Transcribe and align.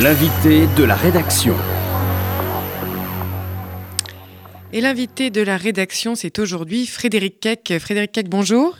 L'invité 0.00 0.66
de 0.76 0.82
la 0.82 0.96
rédaction. 0.96 1.54
Et 4.72 4.80
l'invité 4.80 5.30
de 5.30 5.40
la 5.40 5.56
rédaction, 5.56 6.16
c'est 6.16 6.40
aujourd'hui 6.40 6.84
Frédéric 6.86 7.38
Keck. 7.38 7.78
Frédéric 7.78 8.10
Keck, 8.10 8.28
bonjour. 8.28 8.76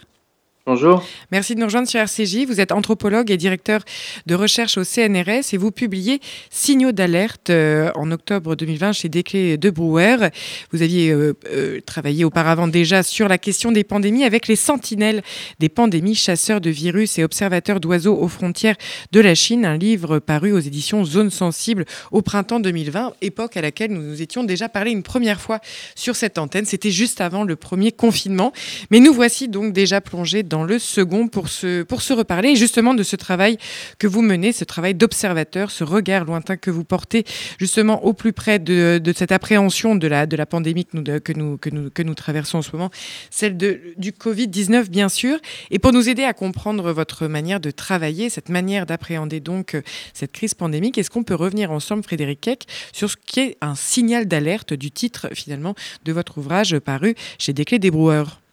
Bonjour. 0.66 1.04
Merci 1.30 1.54
de 1.54 1.60
nous 1.60 1.66
rejoindre 1.66 1.86
sur 1.86 2.00
RCJ. 2.00 2.46
Vous 2.46 2.58
êtes 2.58 2.72
anthropologue 2.72 3.30
et 3.30 3.36
directeur 3.36 3.82
de 4.24 4.34
recherche 4.34 4.78
au 4.78 4.82
CNRS 4.84 5.52
et 5.52 5.58
vous 5.58 5.70
publiez 5.70 6.22
Signaux 6.48 6.90
d'alerte 6.90 7.50
euh, 7.50 7.90
en 7.96 8.10
octobre 8.10 8.56
2020 8.56 8.92
chez 8.92 9.10
Desclés 9.10 9.58
de 9.58 9.68
Brouwer. 9.68 10.30
Vous 10.72 10.80
aviez 10.80 11.10
euh, 11.10 11.36
euh, 11.52 11.82
travaillé 11.84 12.24
auparavant 12.24 12.66
déjà 12.66 13.02
sur 13.02 13.28
la 13.28 13.36
question 13.36 13.72
des 13.72 13.84
pandémies 13.84 14.24
avec 14.24 14.48
les 14.48 14.56
sentinelles 14.56 15.22
des 15.58 15.68
pandémies, 15.68 16.14
chasseurs 16.14 16.62
de 16.62 16.70
virus 16.70 17.18
et 17.18 17.24
observateurs 17.24 17.78
d'oiseaux 17.78 18.16
aux 18.16 18.28
frontières 18.28 18.76
de 19.12 19.20
la 19.20 19.34
Chine, 19.34 19.66
un 19.66 19.76
livre 19.76 20.18
paru 20.18 20.52
aux 20.52 20.60
éditions 20.60 21.04
Zone 21.04 21.28
Sensible 21.28 21.84
au 22.10 22.22
printemps 22.22 22.60
2020, 22.60 23.12
époque 23.20 23.58
à 23.58 23.60
laquelle 23.60 23.92
nous 23.92 24.00
nous 24.00 24.22
étions 24.22 24.44
déjà 24.44 24.70
parlé 24.70 24.92
une 24.92 25.02
première 25.02 25.42
fois 25.42 25.60
sur 25.94 26.16
cette 26.16 26.38
antenne. 26.38 26.64
C'était 26.64 26.90
juste 26.90 27.20
avant 27.20 27.44
le 27.44 27.54
premier 27.54 27.92
confinement. 27.92 28.54
Mais 28.90 29.00
nous 29.00 29.12
voici 29.12 29.48
donc 29.48 29.74
déjà 29.74 30.00
plongés 30.00 30.42
dans 30.42 30.53
dans 30.54 30.62
le 30.62 30.78
second 30.78 31.26
pour 31.26 31.48
se, 31.48 31.82
pour 31.82 32.00
se 32.00 32.12
reparler 32.12 32.54
justement 32.54 32.94
de 32.94 33.02
ce 33.02 33.16
travail 33.16 33.58
que 33.98 34.06
vous 34.06 34.22
menez, 34.22 34.52
ce 34.52 34.62
travail 34.62 34.94
d'observateur, 34.94 35.72
ce 35.72 35.82
regard 35.82 36.24
lointain 36.24 36.56
que 36.56 36.70
vous 36.70 36.84
portez 36.84 37.24
justement 37.58 38.04
au 38.04 38.12
plus 38.12 38.32
près 38.32 38.60
de, 38.60 39.00
de 39.02 39.12
cette 39.12 39.32
appréhension 39.32 39.96
de 39.96 40.06
la, 40.06 40.26
de 40.26 40.36
la 40.36 40.46
pandémie 40.46 40.84
que 40.84 40.96
nous, 40.96 41.02
que, 41.02 41.32
nous, 41.32 41.56
que, 41.58 41.70
nous, 41.70 41.90
que 41.90 42.04
nous 42.04 42.14
traversons 42.14 42.58
en 42.58 42.62
ce 42.62 42.70
moment, 42.70 42.90
celle 43.30 43.56
de, 43.56 43.80
du 43.96 44.12
Covid-19 44.12 44.90
bien 44.90 45.08
sûr. 45.08 45.38
Et 45.72 45.80
pour 45.80 45.92
nous 45.92 46.08
aider 46.08 46.22
à 46.22 46.34
comprendre 46.34 46.92
votre 46.92 47.26
manière 47.26 47.58
de 47.58 47.72
travailler, 47.72 48.30
cette 48.30 48.48
manière 48.48 48.86
d'appréhender 48.86 49.40
donc 49.40 49.74
euh, 49.74 49.82
cette 50.12 50.30
crise 50.30 50.54
pandémique, 50.54 50.98
est-ce 50.98 51.10
qu'on 51.10 51.24
peut 51.24 51.34
revenir 51.34 51.72
ensemble, 51.72 52.04
Frédéric 52.04 52.42
Keck, 52.42 52.66
sur 52.92 53.10
ce 53.10 53.16
qui 53.16 53.40
est 53.40 53.56
un 53.60 53.74
signal 53.74 54.26
d'alerte 54.26 54.72
du 54.72 54.92
titre 54.92 55.30
finalement 55.34 55.74
de 56.04 56.12
votre 56.12 56.38
ouvrage 56.38 56.78
paru 56.78 57.16
chez 57.40 57.52
Desclés 57.52 57.80
des 57.80 57.90
Brouwers? 57.90 58.43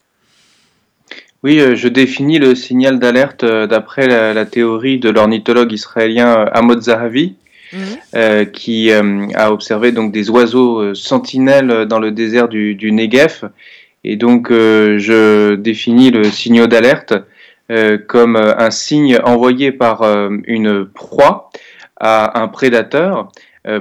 Oui, 1.44 1.60
euh, 1.60 1.76
je 1.76 1.88
définis 1.88 2.38
le 2.38 2.54
signal 2.54 3.00
d'alerte 3.00 3.44
euh, 3.44 3.66
d'après 3.66 4.08
la, 4.08 4.46
théorie 4.46 5.00
de 5.00 5.10
l'ornithologue 5.10 5.72
israélien 5.72 6.38
euh, 6.38 6.46
Amod 6.52 6.82
Zahavi, 6.82 7.36
mhm. 7.74 8.52
qui 8.52 8.92
a 8.92 9.52
observé 9.52 9.92
donc 9.92 10.12
des 10.12 10.30
oiseaux 10.30 10.94
sentinelles 10.94 11.86
dans 11.86 12.00
le 12.00 12.12
désert 12.12 12.48
du, 12.50 12.76
du 12.76 12.92
Negev. 12.92 13.50
Et 14.04 14.18
donc, 14.18 14.50
je 14.50 15.56
définis 15.56 16.12
le 16.12 16.26
signal 16.26 16.68
d'alerte 16.68 17.14
comme 18.08 18.36
un 18.36 18.72
signe 18.72 19.20
envoyé 19.24 19.72
par 19.72 20.04
une 20.48 20.86
proie 20.86 21.50
à 21.98 22.42
un 22.42 22.50
prédateur 22.50 23.32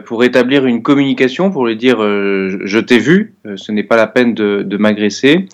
pour 0.05 0.25
établir 0.25 0.67
une 0.67 0.83
communication, 0.83 1.51
pour 1.51 1.67
lui 1.67 1.77
dire 1.77 2.01
je 2.01 2.79
t'ai 2.79 2.99
vu, 2.99 3.35
ce 3.57 3.73
n'est 3.73 3.83
pas 3.83 3.97
la 3.97 4.07
peine 4.07 4.35
de, 4.35 4.63
de 4.63 4.77
m'agresser, 4.77 5.47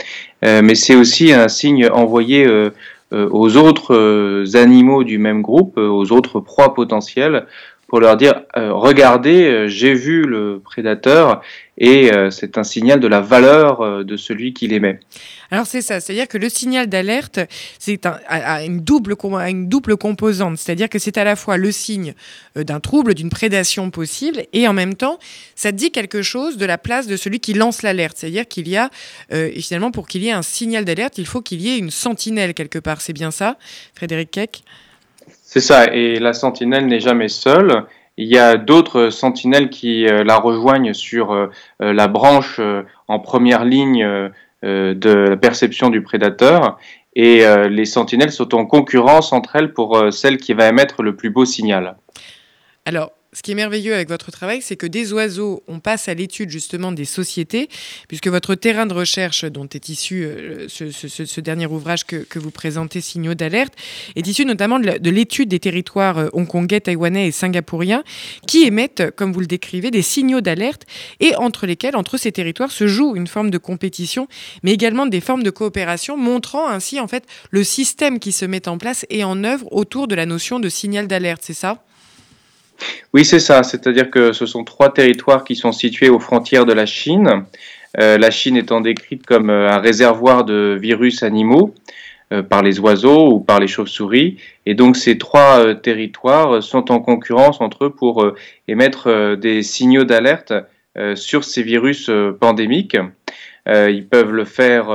euh, 0.45 0.61
mais 0.63 0.75
c'est 0.75 0.95
aussi 0.95 1.33
un 1.33 1.49
signe 1.49 1.89
envoyé 1.89 2.47
euh, 2.47 2.71
euh, 3.13 3.29
aux 3.31 3.57
autres 3.57 4.45
animaux 4.55 5.05
du 5.05 5.19
même 5.19 5.43
groupe, 5.43 5.77
aux 5.79 6.13
autres 6.13 6.41
proies 6.41 6.75
potentielles, 6.75 7.47
pour 7.87 8.01
leur 8.01 8.17
dire 8.17 8.43
regardez, 8.55 9.69
j'ai 9.69 9.95
vu 9.95 10.23
le 10.23 10.61
prédateur 10.65 11.41
et 11.79 12.11
c'est 12.31 12.59
un 12.59 12.65
signal 12.65 13.01
de 13.01 13.09
la 13.09 13.21
valeur 13.21 14.05
de 14.05 14.17
celui 14.17 14.53
qui 14.53 14.67
l'émet. 14.67 15.01
Alors 15.51 15.67
c'est 15.67 15.83
ça, 15.83 16.01
c'est-à-dire 16.01 16.27
que 16.27 16.39
le 16.39 16.49
signal 16.49 16.89
d'alerte, 16.89 17.41
c'est 17.79 18.07
un, 18.07 18.19
une, 18.65 18.81
double, 18.81 19.15
une 19.47 19.69
double 19.69 19.97
composante, 19.97 20.59
c'est-à-dire 20.59 20.89
que 20.89 20.99
c'est 20.99 21.19
à 21.19 21.25
la 21.25 21.37
fois 21.37 21.57
le 21.57 21.71
signe 21.71 22.15
euh, 22.57 22.65
d'un 22.65 22.81
trouble, 22.81 23.15
d'une 23.15 23.31
prédation 23.31 23.91
possible, 23.91 24.43
et 24.53 24.67
en 24.67 24.73
même 24.73 24.95
temps, 24.95 25.19
ça 25.55 25.73
dit 25.73 25.93
quelque 25.93 26.23
chose 26.23 26.57
de 26.57 26.67
la 26.67 26.79
place 26.79 27.07
de 27.07 27.17
celui 27.17 27.41
qui 27.41 27.55
lance 27.55 27.83
l'alerte, 27.83 28.17
c'est-à-dire 28.19 28.49
qu'il 28.49 28.69
y 28.69 28.77
a, 28.77 28.91
euh, 29.33 29.51
finalement, 29.61 29.93
pour 29.93 30.09
qu'il 30.09 30.25
y 30.25 30.29
ait 30.29 30.33
un 30.33 30.43
signal 30.43 30.85
d'alerte, 30.85 31.19
il 31.19 31.27
faut 31.27 31.43
qu'il 31.43 31.61
y 31.61 31.71
ait 31.71 31.79
une 31.79 31.91
sentinelle 31.91 32.55
quelque 32.55 32.79
part, 32.79 33.01
c'est 33.01 33.13
bien 33.13 33.31
ça, 33.31 33.57
Frédéric 33.95 34.31
Keck? 34.33 34.63
C'est 35.57 35.63
ça, 35.63 35.87
et 35.87 36.19
la 36.19 36.35
sentinelle 36.35 36.87
n'est 36.87 37.01
jamais 37.01 37.29
seule. 37.29 37.85
Il 38.19 38.27
y 38.27 38.37
a 38.37 38.59
d'autres 38.59 39.09
sentinelles 39.09 39.71
qui 39.71 40.07
euh, 40.07 40.23
la 40.23 40.37
rejoignent 40.37 40.93
sur 40.93 41.49
la 41.81 42.09
branche 42.09 42.61
en 43.09 43.19
première 43.21 43.65
ligne 43.65 44.31
euh, 44.65 44.95
de 44.95 45.11
la 45.11 45.37
perception 45.37 45.91
du 45.91 46.03
prédateur 46.03 46.79
et 47.15 47.47
euh, 47.47 47.69
les 47.69 47.85
sentinelles 47.85 48.33
sont 48.33 48.55
en 48.55 48.67
concurrence 48.67 49.33
entre 49.33 49.57
elles 49.57 49.73
pour 49.73 49.97
euh, 49.97 50.11
celle 50.11 50.37
qui 50.39 50.55
va 50.55 50.69
émettre 50.69 51.03
le 51.03 51.15
plus 51.15 51.31
beau 51.31 51.45
signal. 51.45 51.97
Alors, 52.85 53.13
ce 53.37 53.43
qui 53.43 53.53
est 53.53 53.55
merveilleux 53.55 53.93
avec 53.93 54.09
votre 54.09 54.31
travail, 54.31 54.63
c'est 54.63 54.77
que 54.77 54.87
des 54.87 55.13
oiseaux, 55.13 55.63
on 55.69 55.79
passe 55.79 56.09
à 56.09 56.15
l'étude 56.15 56.49
justement 56.49 56.91
des 56.91 57.05
sociétés, 57.05 57.69
puisque 58.09 58.29
votre 58.29 58.55
terrain 58.55 58.87
de 58.87 58.95
recherche 58.95 59.45
dont 59.45 59.69
est 59.75 59.91
issu 59.91 60.25
euh, 60.25 60.69
ce, 60.69 61.41
dernier 61.43 61.67
ouvrage 61.67 62.07
que, 62.07 62.39
vous 62.39 62.51
présentez, 62.51 63.03
Signaux 63.03 63.35
d'alerte, 63.35 63.75
est 64.17 64.27
issu 64.27 64.47
notamment 64.47 64.79
de 64.79 65.11
l'étude 65.11 65.51
des 65.51 65.61
territoires 65.61 66.17
euh, 66.17 66.29
hongkongais, 66.33 66.81
taïwanais 66.81 67.29
et 67.29 67.31
singapouriens, 67.31 68.05
qui 68.47 68.65
émettent, 68.65 69.11
comme 69.17 69.35
vous 69.35 69.41
le 69.41 69.47
décrivez, 69.47 69.91
des 69.91 70.01
signaux 70.01 70.41
d'alerte, 70.41 70.87
et 71.21 71.37
entre 71.37 71.67
lesquels, 71.67 71.95
entre 71.95 72.17
ces 72.17 72.33
territoires, 72.33 72.73
se 72.73 72.87
joue 72.87 73.17
une 73.17 73.27
forme 73.27 73.51
de 73.51 73.59
compétition, 73.59 74.29
mais 74.63 74.73
également 74.73 75.05
des 75.05 75.21
formes 75.21 75.43
de 75.43 75.51
coopération, 75.51 76.17
montrant 76.17 76.69
ainsi 76.71 77.01
en 77.01 77.07
fait 77.07 77.25
le 77.51 77.65
système 77.65 78.19
qui 78.19 78.33
se 78.33 78.47
met 78.47 78.67
en 78.67 78.79
place 78.79 79.05
et 79.11 79.25
en 79.25 79.45
œuvre 79.45 79.71
autour 79.73 80.09
de 80.09 80.15
la 80.15 80.25
notion 80.25 80.59
de 80.59 80.71
signal 80.71 81.07
d'alerte, 81.07 81.43
c'est 81.45 81.53
ça? 81.53 81.83
Oui, 83.13 83.25
c'est 83.25 83.39
ça. 83.39 83.63
C'est-à-dire 83.63 84.11
que 84.11 84.33
ce 84.33 84.47
sont 84.47 84.65
trois 84.65 84.93
territoires 84.93 85.45
qui 85.45 85.57
sont 85.57 85.73
situés 85.73 86.09
aux 86.09 86.21
frontières 86.21 86.67
de 86.67 86.73
la 86.73 86.87
Chine. 86.87 87.45
Euh, 87.99 88.19
la 88.19 88.31
Chine 88.31 88.57
étant 88.57 88.81
décrite 88.81 89.25
comme 89.25 89.51
euh, 89.51 89.71
un 89.71 89.79
réservoir 89.79 90.45
de 90.45 90.77
virus 90.81 91.23
animaux 91.23 91.75
euh, 92.33 92.43
par 92.43 92.63
les 92.63 92.79
oiseaux 92.79 93.33
ou 93.33 93.41
par 93.41 93.59
les 93.59 93.69
chauves-souris. 93.69 94.37
Et 94.67 94.75
donc 94.75 94.97
ces 94.97 95.17
trois 95.19 95.75
territoires 95.77 96.63
sont 96.63 96.91
en 96.91 97.01
concurrence 97.01 97.61
entre 97.61 97.87
eux 97.87 97.91
pour 97.91 98.33
émettre 98.69 99.37
des 99.37 99.63
signaux 99.63 100.05
d'alerte 100.05 100.53
sur 101.15 101.45
ces 101.45 101.63
virus 101.63 102.11
pandémiques. 102.41 102.97
ils 103.67 104.07
peuvent 104.11 104.33
le 104.33 104.45
faire 104.45 104.89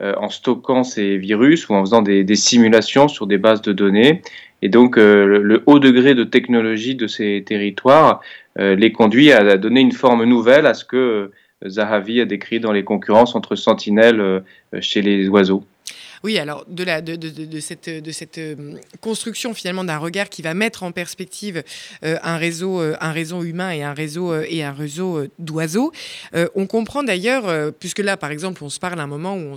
en 0.00 0.28
stockant 0.30 0.84
ces 0.84 1.18
virus 1.18 1.68
ou 1.68 1.74
en 1.74 1.80
faisant 1.80 2.02
des 2.02 2.36
simulations 2.36 3.08
sur 3.08 3.26
des 3.26 3.36
bases 3.36 3.60
de 3.60 3.72
données. 3.72 4.22
Et 4.62 4.68
donc 4.68 4.98
euh, 4.98 5.38
le, 5.38 5.62
haut 5.66 5.78
degré 5.78 6.14
de 6.14 6.24
technologie 6.24 6.94
de 6.94 7.06
ces 7.06 7.42
territoires 7.46 8.20
euh, 8.58 8.74
les 8.74 8.92
conduit 8.92 9.32
à, 9.32 9.56
donner 9.56 9.80
une 9.80 9.92
forme 9.92 10.24
nouvelle 10.24 10.66
à 10.66 10.74
ce 10.74 10.84
que 10.84 10.96
euh, 10.96 11.68
Zahavi 11.68 12.20
a 12.20 12.24
décrit 12.24 12.60
dans 12.60 12.72
les 12.72 12.84
concurrences 12.84 13.34
entre 13.34 13.54
sentinelles 13.54 14.42
chez 14.80 15.02
les 15.02 15.28
oiseaux. 15.28 15.62
Oui, 16.22 16.38
alors 16.38 16.66
de, 16.68 17.60
cette, 17.60 17.88
euh, 17.88 18.54
construction 19.00 19.54
finalement 19.54 19.84
d'un 19.84 19.96
regard 19.96 20.28
qui 20.28 20.42
va 20.42 20.52
mettre 20.52 20.82
en 20.82 20.92
perspective 20.92 21.62
euh, 22.04 22.18
un, 22.22 22.36
réseau, 22.36 22.78
euh, 22.78 22.94
un 23.00 23.12
réseau 23.12 23.42
humain 23.42 23.70
et 23.70 23.82
un 23.82 23.94
réseau, 23.94 24.38
et 24.42 24.62
un 24.62 24.72
réseau 24.72 25.26
d'oiseaux, 25.38 25.92
on 26.54 26.66
comprend 26.66 27.02
d'ailleurs, 27.02 27.72
puisque 27.74 28.00
là 28.00 28.16
par 28.16 28.30
exemple 28.30 28.62
on 28.64 28.68
se 28.68 28.78
parle 28.78 29.00
à 29.00 29.02
un 29.02 29.06
moment 29.06 29.36
où 29.36 29.56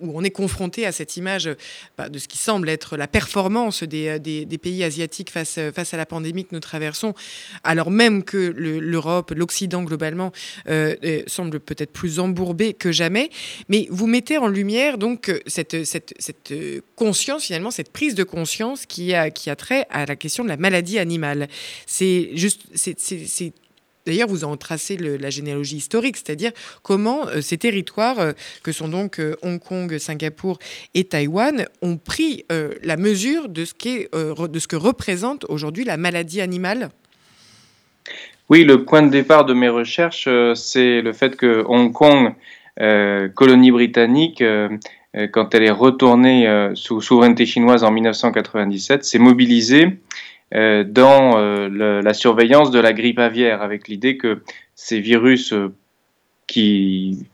on, 0.00 0.22
est 0.22 0.30
confronté 0.30 0.86
à 0.86 0.92
cette 0.92 1.16
image 1.16 1.50
bah, 1.98 2.08
de 2.08 2.18
ce 2.18 2.28
qui 2.28 2.38
semble 2.38 2.68
être 2.68 2.96
la 2.96 3.08
performance 3.08 3.82
des, 3.82 4.58
pays 4.62 4.84
asiatiques 4.84 5.30
face, 5.30 5.58
à 5.58 5.96
la 5.96 6.06
pandémie 6.06 6.44
que 6.44 6.54
nous 6.54 6.60
traversons, 6.60 7.14
alors 7.64 7.90
même 7.90 8.22
que 8.22 8.36
l'Europe, 8.56 9.32
l'Occident 9.34 9.82
globalement 9.82 10.32
semble 11.26 11.60
peut-être 11.60 11.92
plus 11.92 12.20
embourbé 12.20 12.74
que 12.74 12.92
jamais, 12.92 13.30
mais 13.68 13.88
vous 13.90 14.06
mettez 14.06 14.38
en 14.38 14.46
lumière 14.46 14.98
donc 14.98 15.32
cette, 15.46 15.95
euh, 16.50 16.80
conscience, 16.94 17.44
finalement, 17.44 17.70
cette 17.70 17.92
prise 17.92 18.14
de 18.14 18.24
conscience 18.24 18.86
qui 18.86 19.14
a, 19.14 19.30
trait 19.56 19.86
à 19.90 20.06
la 20.06 20.16
question 20.16 20.44
de 20.44 20.48
la 20.48 20.56
maladie 20.56 20.98
animale. 20.98 21.48
C'est 21.86 22.30
juste, 22.34 22.62
c'est 22.74 23.52
D'ailleurs, 24.06 24.28
vous 24.28 24.44
en 24.44 24.56
tracez 24.56 24.96
la 24.96 25.30
généalogie 25.30 25.78
historique, 25.78 26.16
c'est-à-dire 26.16 26.52
comment 26.84 27.26
euh, 27.26 27.40
ces 27.40 27.58
territoires, 27.58 28.20
euh, 28.20 28.32
que 28.62 28.70
sont 28.70 28.86
donc 28.86 29.20
Hong 29.42 29.58
Kong, 29.58 29.98
Singapour 29.98 30.60
et 30.94 31.02
Taïwan, 31.02 31.66
ont 31.82 31.96
pris 31.96 32.44
la 32.48 32.96
mesure 32.96 33.48
de 33.48 33.64
ce, 33.64 33.74
que 33.74 34.76
représente 34.76 35.44
aujourd'hui 35.48 35.82
la 35.82 35.96
maladie 35.96 36.40
animale? 36.40 36.90
Oui, 38.48 38.62
le 38.62 38.84
point 38.84 39.02
de 39.02 39.10
départ 39.10 39.44
de 39.44 39.54
mes 39.54 39.68
recherches, 39.68 40.28
c'est 40.54 41.02
le 41.02 41.12
fait 41.12 41.34
que 41.34 41.64
Hong 41.66 41.92
Kong, 41.92 42.32
colonie 43.34 43.72
britannique, 43.72 44.42
quand 45.32 45.54
elle 45.54 45.62
est 45.62 45.70
retournée 45.70 46.46
euh, 46.46 46.74
sous 46.74 47.00
souveraineté 47.00 47.46
chinoise 47.46 47.84
en 47.84 47.90
1997, 47.90 49.04
s'est 49.04 49.18
mobilisée 49.18 49.98
euh, 50.54 50.84
dans 50.84 51.38
la 51.38 52.14
surveillance 52.14 52.70
de 52.70 52.78
la 52.78 52.92
grippe 52.92 53.18
aviaire, 53.18 53.62
avec 53.62 53.88
l'idée 53.88 54.16
que 54.16 54.42
ces 54.74 55.00
virus 55.00 55.54
qui 56.46 57.26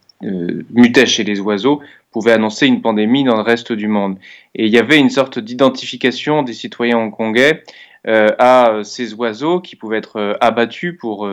mutaient 0.70 1.06
chez 1.06 1.24
les 1.24 1.40
oiseaux 1.40 1.82
pouvaient 2.12 2.32
annoncer 2.32 2.66
une 2.66 2.80
pandémie 2.80 3.24
dans 3.24 3.34
le 3.36 3.42
reste 3.42 3.72
du 3.72 3.88
monde. 3.88 4.18
Et 4.54 4.66
il 4.66 4.72
y 4.72 4.78
avait 4.78 4.98
une 4.98 5.10
sorte 5.10 5.38
d'identification 5.38 6.42
des 6.42 6.52
citoyens 6.52 6.98
hongkongais 6.98 7.64
à 8.06 8.80
ces 8.84 9.14
oiseaux 9.14 9.60
qui 9.60 9.74
pouvaient 9.76 9.98
être 9.98 10.36
abattus 10.40 10.96
pour 10.98 11.28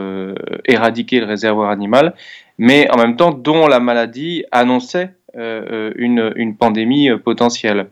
éradiquer 0.65 1.19
le 1.19 1.27
réservoir 1.27 1.69
animal, 1.69 2.15
mais 2.57 2.89
en 2.91 2.97
même 2.97 3.15
temps 3.15 3.31
dont 3.31 3.67
la 3.67 3.79
maladie 3.79 4.43
annonçait 4.51 5.11
une, 5.35 6.33
une, 6.35 6.55
pandémie 6.55 7.09
potentielle. 7.23 7.87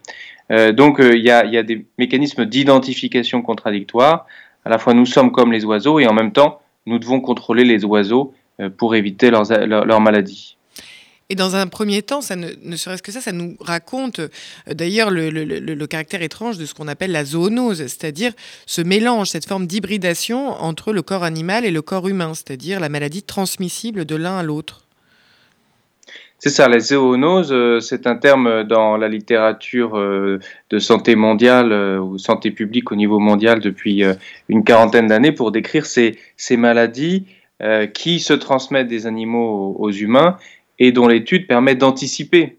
donc 0.49 0.97
il 0.99 1.21
y 1.21 1.29
a, 1.31 1.63
des 1.63 1.85
mécanismes 1.97 2.45
d'identification 2.45 3.41
contradictoires. 3.41 4.25
À 4.65 4.69
la 4.69 4.77
fois 4.77 4.93
nous 4.93 5.05
sommes 5.05 5.31
comme 5.31 5.51
les 5.51 5.65
oiseaux 5.65 5.99
et 5.99 6.07
en 6.07 6.13
même 6.13 6.31
temps 6.31 6.61
nous 6.85 6.99
devons 6.99 7.21
contrôler 7.21 7.63
les 7.63 7.85
oiseaux 7.85 8.33
pour 8.77 8.95
éviter 8.95 9.29
leurs, 9.29 9.45
leur 9.67 10.01
maladies. 10.01 10.57
Et 11.29 11.35
dans 11.35 11.55
un 11.55 11.67
premier 11.67 12.01
temps, 12.01 12.21
ça 12.21 12.35
ne, 12.37 12.75
serait-ce 12.75 13.03
que 13.03 13.11
ça, 13.11 13.19
ça 13.19 13.33
nous 13.33 13.57
raconte 13.59 14.19
euh, 14.19 14.29
d'ailleurs 14.69 15.09
le, 15.11 15.85
caractère 15.85 16.21
étrange 16.21 16.57
de 16.57 16.65
ce 16.65 16.73
qu'on 16.73 16.87
appelle 16.87 17.11
la 17.11 17.25
zoonose, 17.25 17.79
c'est-à-dire 17.79 18.31
ce 18.65 18.81
mélange, 18.81 19.29
cette 19.29 19.45
forme 19.45 19.67
d'hybridation 19.67 20.49
entre 20.49 20.93
le 20.93 21.01
corps 21.01 21.23
animal 21.23 21.65
et 21.65 21.71
le 21.71 21.81
corps 21.81 22.07
humain, 22.07 22.33
c'est-à-dire 22.33 22.79
la 22.79 22.89
maladie 22.89 23.23
transmissible 23.23 24.05
de 24.05 24.15
l'un 24.15 24.37
à 24.37 24.43
l'autre. 24.43 24.86
C'est 26.39 26.49
ça, 26.49 26.67
la 26.67 26.79
zoonose, 26.79 27.51
euh, 27.51 27.79
c'est 27.79 28.05
un 28.05 28.15
terme 28.15 28.63
dans 28.63 28.95
la 28.95 29.07
littérature 29.07 29.97
euh, 29.97 30.39
de 30.69 30.77
santé 30.79 31.15
mondiale 31.15 31.73
ou 31.99 32.17
santé 32.17 32.51
publique 32.51 32.91
au 32.91 32.95
niveau 32.95 33.19
mondial 33.19 33.59
depuis 33.59 34.03
une 34.49 34.63
quarantaine 34.63 35.07
d'années 35.07 35.31
pour 35.31 35.51
décrire 35.51 35.85
ces, 35.85 36.17
maladies 36.57 37.25
qui 37.95 38.19
se 38.19 38.33
transmettent 38.33 38.87
des 38.87 39.07
animaux 39.07 39.75
aux 39.79 39.91
humains 39.91 40.37
et 40.77 40.91
dont 40.91 41.07
l'étude 41.07 41.47
permet 41.47 41.73
d'anticiper 41.73 42.57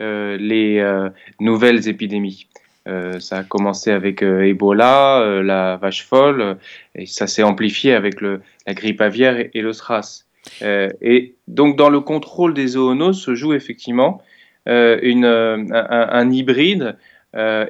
euh, 0.00 0.36
les 0.38 0.78
euh, 0.80 1.08
nouvelles 1.38 1.88
épidémies. 1.88 2.48
Euh, 2.88 3.20
ça 3.20 3.38
a 3.38 3.44
commencé 3.44 3.90
avec 3.90 4.22
Ebola, 4.22 5.40
la 5.42 5.76
vache 5.76 6.04
folle, 6.04 6.58
et 6.94 7.06
ça 7.06 7.26
s'est 7.26 7.42
amplifié 7.42 7.94
avec 7.94 8.20
la 8.20 8.74
grippe 8.74 9.00
aviaire 9.00 9.48
et, 9.54 9.60
le 9.60 9.72
SRAS. 9.72 10.24
Et 10.62 11.34
donc 11.48 11.76
dans 11.76 11.88
le 11.88 12.00
contrôle 12.00 12.54
des 12.54 12.68
zoonoses 12.68 13.20
se 13.20 13.34
joue 13.34 13.54
effectivement 13.54 14.22
une, 14.66 15.24
un, 15.24 16.30
hybride 16.30 16.96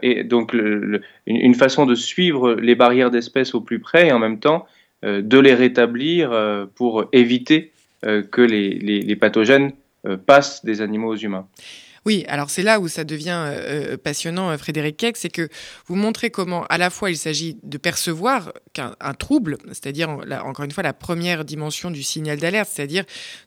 et 0.02 0.24
donc 0.24 0.52
une, 1.26 1.54
façon 1.54 1.86
de 1.86 1.94
suivre 1.94 2.54
les 2.54 2.74
barrières 2.74 3.10
d'espèces 3.10 3.54
au 3.54 3.60
plus 3.60 3.78
près 3.78 4.08
et 4.08 4.12
en 4.12 4.18
même 4.18 4.38
temps 4.38 4.66
de 5.02 5.38
les 5.38 5.54
rétablir 5.54 6.66
pour 6.74 7.06
éviter 7.12 7.72
euh, 8.06 8.22
que 8.22 8.42
les, 8.42 9.16
pathogènes 9.16 9.72
euh, 10.06 10.18
passent 10.18 10.64
des 10.64 10.82
animaux 10.82 11.12
aux 11.12 11.16
humains. 11.16 11.46
Oui, 12.06 12.24
alors 12.28 12.50
c'est 12.50 12.62
là 12.62 12.80
où 12.80 12.88
ça 12.88 13.04
devient 13.04 13.42
euh, 13.46 13.96
passionnant, 13.96 14.56
Frédéric 14.58 14.96
Keck, 14.98 15.16
c'est 15.16 15.30
que 15.30 15.48
vous 15.86 15.94
montrez 15.94 16.30
comment 16.30 16.64
à 16.66 16.76
la 16.76 16.90
fois 16.90 17.10
il 17.10 17.16
s'agit 17.16 17.58
de 17.62 17.78
percevoir 17.78 18.52
qu'un 18.72 18.94
trouble, 19.18 19.56
c'est-à-dire 19.68 20.10
encore 20.10 20.64
une 20.64 20.70
fois 20.70 20.82
la 20.82 20.92
première 20.92 21.44
dimension 21.44 21.90
du 21.90 22.02
signal 22.02 22.38
d'alerte, 22.38 22.70
c'est-à-dire 22.72 23.04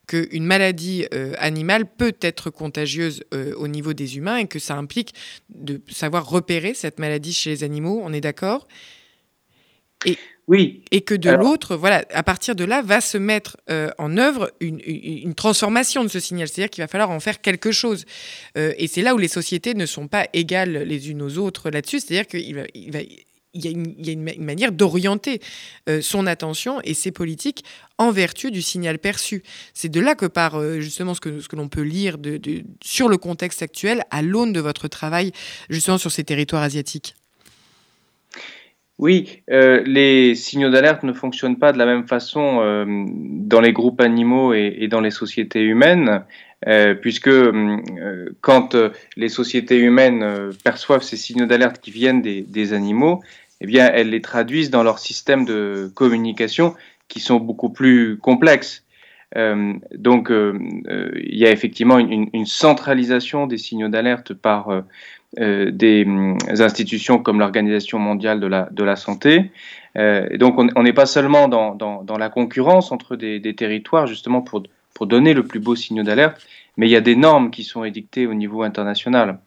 qu'une 0.07 0.45
maladie 0.45 1.05
animale 1.37 1.85
peut 1.85 2.15
être 2.21 2.49
contagieuse 2.49 3.23
au 3.57 3.67
niveau 3.67 3.93
des 3.93 4.17
humains 4.17 4.37
et 4.37 4.47
que 4.47 4.59
ça 4.59 4.75
implique 4.75 5.13
de 5.49 5.81
savoir 5.91 6.27
repérer 6.27 6.73
cette 6.73 6.99
maladie 6.99 7.33
chez 7.33 7.51
les 7.51 7.63
animaux, 7.63 8.01
on 8.03 8.13
est 8.13 8.21
d'accord? 8.21 8.67
Oui. 10.47 10.81
Et 10.91 11.01
que 11.01 11.13
de 11.13 11.29
l'autre, 11.29 11.75
voilà, 11.75 12.05
à 12.13 12.23
partir 12.23 12.55
de 12.55 12.63
là, 12.63 12.81
va 12.81 13.01
se 13.01 13.17
mettre 13.17 13.57
euh, 13.69 13.89
en 13.97 14.17
œuvre 14.17 14.49
une, 14.61 15.33
transformation 15.35 16.03
de 16.03 16.07
ce 16.07 16.21
signal. 16.21 16.47
C'est-à-dire 16.47 16.69
qu'il 16.69 16.81
va 16.81 16.87
falloir 16.87 17.11
en 17.11 17.19
faire 17.19 17.41
quelque 17.41 17.73
chose. 17.73 18.05
Euh, 18.57 18.73
et 18.77 18.87
c'est 18.87 19.01
là 19.01 19.13
où 19.13 19.17
les 19.17 19.27
sociétés 19.27 19.73
ne 19.73 19.85
sont 19.85 20.07
pas 20.07 20.27
égales 20.31 20.83
les 20.83 21.11
unes 21.11 21.21
aux 21.21 21.37
autres 21.37 21.69
là-dessus. 21.69 21.99
C'est-à-dire 21.99 22.27
qu'il 22.27 22.55
va, 22.55 22.61
il 22.73 22.91
va 22.91 22.99
il 23.53 23.65
y 23.65 23.67
a 23.67 23.71
une, 23.71 23.95
il 23.97 24.05
y 24.05 24.09
a 24.09 24.13
une, 24.13 24.43
manière 24.43 24.71
d'orienter 24.71 25.41
euh, 25.89 25.99
son 25.99 26.27
attention 26.27 26.79
et 26.83 26.93
ses 26.93 27.11
politiques 27.11 27.63
en 27.97 28.11
vertu 28.11 28.51
du 28.51 28.61
signal 28.61 28.99
perçu. 28.99 29.41
C'est 29.73 29.89
de 29.89 29.99
là 29.99 30.15
que 30.15 30.27
part 30.27 30.61
justement 30.79 31.15
ce 31.15 31.19
que, 31.19 31.39
ce 31.39 31.47
que 31.47 31.55
l'on 31.55 31.67
peut 31.67 31.81
lire 31.81 32.19
de, 32.19 32.37
de, 32.37 32.63
sur 32.83 33.09
le 33.09 33.17
contexte 33.17 33.63
actuel 33.63 34.03
à 34.11 34.21
l'aune 34.21 34.53
de 34.53 34.59
votre 34.59 34.87
travail 34.87 35.31
justement 35.69 35.97
sur 35.97 36.11
ces 36.11 36.23
territoires 36.23 36.61
asiatiques. 36.61 37.15
Oui, 38.99 39.43
euh, 39.51 39.83
les 39.85 40.33
signaux 40.33 40.71
d'alerte 40.71 41.03
ne 41.03 41.13
fonctionnent 41.13 41.59
pas 41.59 41.71
de 41.71 41.77
la 41.77 41.85
même 41.85 42.07
façon 42.07 42.61
euh, 42.61 42.85
dans 42.87 43.61
les 43.61 43.71
groupes 43.71 44.01
animaux 44.01 44.53
et, 44.55 44.87
dans 44.89 45.01
les 45.01 45.11
sociétés 45.11 45.61
humaines, 45.61 46.23
euh, 46.67 46.95
puisque 46.95 47.29
quand 48.41 48.75
les 49.15 49.29
sociétés 49.29 49.77
humaines 49.77 50.51
perçoivent 50.63 51.03
ces 51.03 51.17
signaux 51.17 51.45
d'alerte 51.45 51.79
qui 51.79 51.91
viennent 51.91 52.23
des, 52.23 52.73
animaux, 52.73 53.21
eh 53.61 53.67
bien, 53.67 53.87
elles 53.93 54.09
les 54.09 54.21
traduisent 54.21 54.71
dans 54.71 54.83
leurs 54.83 54.99
systèmes 54.99 55.45
de 55.45 55.91
communication 55.93 56.73
qui 57.07 57.19
sont 57.19 57.37
beaucoup 57.37 57.69
plus 57.69 58.17
complexes. 58.17 58.83
donc, 59.35 60.31
il 60.31 61.37
y 61.37 61.45
a 61.45 61.51
effectivement 61.51 61.99
une, 61.99 62.29
une 62.33 62.47
centralisation 62.47 63.45
des 63.45 63.59
signaux 63.59 63.89
d'alerte 63.89 64.33
par 64.33 64.83
euh, 65.39 65.71
des 65.71 66.05
hum, 66.05 66.37
institutions 66.47 67.19
comme 67.19 67.39
l'Organisation 67.39 67.99
mondiale 67.99 68.39
de 68.39 68.47
la, 68.47 68.69
de 68.71 68.83
la 68.85 68.95
santé. 68.95 69.51
Euh, 69.97 70.25
et 70.31 70.37
donc 70.37 70.57
on 70.57 70.83
n'est 70.83 70.93
pas 70.93 71.05
seulement 71.05 71.49
dans, 71.49 71.75
dans, 71.75 72.17
la 72.17 72.29
concurrence 72.29 72.93
entre 72.93 73.17
des, 73.17 73.53
territoires 73.53 74.07
justement 74.07 74.41
pour, 74.41 74.63
pour 74.93 75.05
donner 75.05 75.33
le 75.33 75.43
plus 75.43 75.59
beau 75.59 75.75
signal 75.75 76.05
d'alerte, 76.05 76.47
mais 76.77 76.87
il 76.87 76.91
y 76.91 76.95
a 76.95 77.01
des 77.01 77.17
normes 77.17 77.51
qui 77.51 77.65
sont 77.65 77.83
édictées 77.83 78.25
au 78.25 78.33
niveau 78.33 78.63
international. 78.63 79.39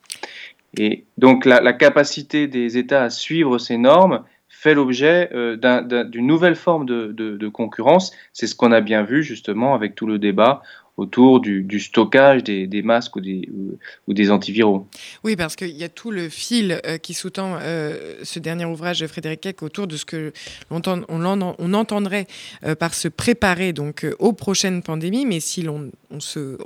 Et 0.76 1.04
donc 1.16 1.46
la, 1.46 1.72
capacité 1.72 2.46
des 2.46 2.76
États 2.76 3.04
à 3.04 3.10
suivre 3.10 3.56
ces 3.56 3.78
normes 3.78 4.24
fait 4.48 4.74
l'objet 4.74 5.30
euh, 5.32 5.56
d'une 6.04 6.26
nouvelle 6.26 6.56
forme 6.56 6.84
de, 6.84 7.06
de 7.12 7.48
concurrence. 7.48 8.12
C'est 8.34 8.46
ce 8.46 8.54
qu'on 8.54 8.72
a 8.72 8.82
bien 8.82 9.02
vu 9.02 9.22
justement 9.22 9.74
avec 9.74 9.94
tout 9.94 10.06
le 10.06 10.18
débat 10.18 10.60
autour 10.96 11.40
du, 11.40 11.80
stockage 11.80 12.44
des, 12.44 12.82
masques 12.82 13.16
ou 13.16 13.20
des, 13.20 14.30
antiviraux. 14.30 14.86
Oui, 15.24 15.36
parce 15.36 15.56
qu'il 15.56 15.76
y 15.76 15.84
a 15.84 15.88
tout 15.88 16.10
le 16.10 16.28
fil 16.28 16.80
euh, 16.84 16.98
qui 16.98 17.14
sous-tend 17.14 17.58
euh, 17.60 18.16
ce 18.22 18.38
dernier 18.38 18.64
ouvrage 18.64 19.00
de 19.00 19.06
Frédéric 19.06 19.40
Keck 19.40 19.62
autour 19.62 19.86
de 19.86 19.96
ce 19.96 20.04
que 20.04 20.32
l'on 20.70 20.82
on, 21.08 21.74
entendrait 21.74 22.26
euh, 22.64 22.74
par 22.74 22.94
se 22.94 23.08
préparer 23.08 23.72
donc 23.72 24.06
aux 24.18 24.32
prochaines 24.32 24.82
pandémies, 24.82 25.26
mais 25.26 25.40
si 25.40 25.62
l'on 25.62 25.90
on 26.10 26.20
se, 26.20 26.58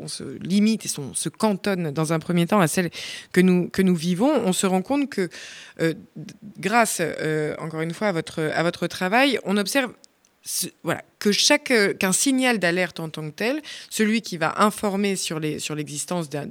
limite 0.42 0.86
et 0.86 0.88
se 0.88 1.28
cantonne 1.28 1.90
dans 1.90 2.12
un 2.12 2.18
premier 2.18 2.46
temps 2.46 2.60
à 2.60 2.66
celle 2.66 2.90
que 3.32 3.40
nous, 3.40 3.94
vivons, 3.94 4.32
on 4.44 4.52
se 4.52 4.66
rend 4.66 4.80
compte 4.82 5.10
que 5.10 5.28
grâce, 6.58 7.02
encore 7.58 7.82
une 7.82 7.92
fois, 7.92 8.08
à 8.08 8.62
votre 8.62 8.86
travail, 8.86 9.38
on 9.44 9.58
observe 9.58 9.92
voilà, 10.82 11.02
euh, 11.70 11.94
qu'un 11.94 12.12
signal 12.12 12.58
d'alerte 12.58 13.00
en 13.00 13.08
tant 13.08 13.30
que 13.30 13.34
tel, 13.34 13.62
celui 13.88 14.20
qui 14.20 14.36
va 14.36 14.62
informer 14.62 15.16
sur 15.16 15.40
les 15.40 15.58
sur 15.58 15.74
l'existence 15.74 16.28
d'un 16.28 16.46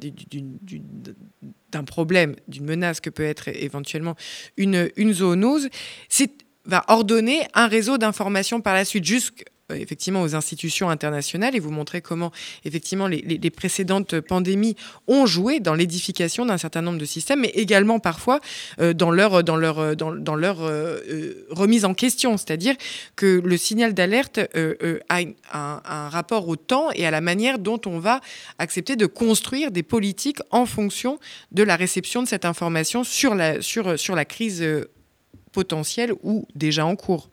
d'un 1.72 1.84
problème, 1.84 2.36
d'une 2.48 2.66
menace 2.66 3.00
que 3.00 3.10
peut 3.10 3.24
être 3.24 3.50
éventuellement 3.50 4.16
une 4.58 5.14
zoonose, 5.14 5.70
va 6.66 6.84
ordonner 6.88 7.42
un 7.54 7.68
réseau 7.68 7.98
d'informations 7.98 8.62
par 8.62 8.74
la 8.74 8.86
suite 8.86 9.06
jusqu'à 9.06 9.44
effectivement 9.70 10.22
aux 10.22 10.36
institutions 10.36 10.90
internationales 10.90 11.56
et 11.56 11.60
vous 11.60 11.72
montrer 11.72 12.02
comment 12.02 12.32
effectivement 12.66 13.08
les, 13.08 13.50
précédentes 13.50 14.20
pandémies 14.20 14.76
ont 15.08 15.26
joué 15.26 15.60
dans 15.60 15.74
l'édification 15.74 16.46
d'un 16.46 16.58
certain 16.58 16.82
nombre 16.82 16.98
de 16.98 17.06
systèmes, 17.06 17.42
mais 17.42 17.50
également 17.50 18.00
parfois 18.00 18.40
euh, 18.80 18.94
dans 18.94 19.12
leur, 19.12 19.36
euh, 19.36 21.46
remise 21.50 21.86
en 21.86 21.94
question. 21.94 22.38
C'est-à-dire 22.38 22.76
que 23.16 23.42
le 23.44 23.58
signal 23.58 23.94
d'alerte 23.94 24.40
a 25.10 25.20
un, 25.54 26.10
rapport 26.10 26.48
au 26.48 26.56
temps 26.56 26.90
et 26.94 27.06
à 27.06 27.12
la 27.12 27.22
manière 27.22 27.60
dont 27.60 27.80
on 27.86 28.00
va 28.00 28.22
accepter 28.60 28.96
de 28.96 29.06
construire 29.06 29.72
des 29.72 29.84
politiques 29.84 30.40
en 30.52 30.66
fonction 30.66 31.20
de 31.52 31.64
la 31.64 31.76
réception 31.76 32.22
de 32.22 32.28
cette 32.28 32.46
information 32.46 33.04
sur 33.04 33.36
la, 33.36 33.62
sur 33.62 34.16
la 34.16 34.26
crise 34.26 34.66
potentielle 35.52 36.14
ou 36.24 36.48
déjà 36.56 36.86
en 36.86 36.96
cours. 36.96 37.30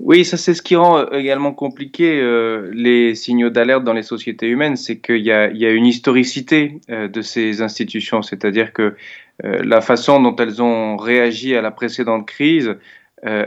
Oui, 0.00 0.24
ça 0.24 0.36
c'est 0.36 0.54
ce 0.54 0.62
qui 0.62 0.76
rend 0.76 0.98
euh, 0.98 1.18
également 1.18 1.52
compliqué 1.52 2.20
euh, 2.20 2.70
les 2.72 3.16
signaux 3.16 3.50
d'alerte 3.50 3.82
dans 3.82 3.92
les 3.92 4.04
sociétés 4.04 4.46
humaines, 4.46 4.76
c'est 4.76 4.98
qu'il 5.00 5.24
y, 5.26 5.32
a, 5.32 5.48
une 5.50 5.86
historicité 5.86 6.80
euh, 6.88 7.08
de 7.08 7.20
ces 7.20 7.62
institutions, 7.62 8.22
c'est-à-dire 8.22 8.72
que 8.72 8.96
la 9.44 9.80
façon 9.80 10.20
dont 10.20 10.34
elles 10.34 10.60
ont 10.60 10.96
réagi 10.96 11.54
à 11.54 11.62
la 11.62 11.70
précédente 11.70 12.26
crise 12.26 12.74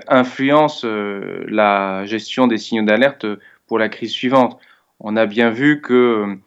influence 0.08 0.86
la 0.86 2.06
gestion 2.06 2.48
des 2.48 2.58
signaux 2.58 2.86
d'alerte 2.86 3.26
pour 3.68 3.78
la 3.78 3.90
crise 3.90 4.12
suivante. 4.12 4.58
On 5.02 5.18
a 5.18 5.26
bien 5.26 5.50
vu 5.50 5.82
que 5.82 6.38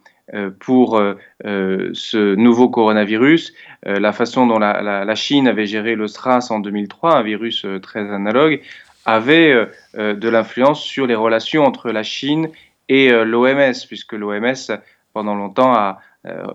pour 0.59 0.99
ce 1.43 2.33
nouveau 2.33 2.69
coronavirus, 2.69 3.53
la 3.83 4.13
façon 4.13 4.47
dont 4.47 4.57
la, 4.57 4.81
la, 4.81 5.15
Chine 5.15 5.47
avait 5.47 5.67
géré 5.67 5.93
le 5.93 6.07
SRAS 6.07 6.47
en 6.49 6.59
2003, 6.59 7.17
un 7.17 7.21
virus 7.21 7.67
très 7.83 8.09
analogue, 8.11 8.61
avait 9.05 9.51
euh, 9.51 9.65
euh, 9.97 10.15
de 10.15 10.27
l'influence 10.27 10.83
sur 10.83 11.07
les 11.07 11.15
relations 11.15 11.63
entre 11.63 11.91
la 11.91 12.03
Chine 12.03 12.49
et 12.89 13.11
euh, 13.11 13.23
l'OMS, 13.23 13.73
puisque 13.87 14.13
l'OMS, 14.13 14.79
pendant 15.13 15.35
longtemps, 15.35 15.73
a, 15.73 15.99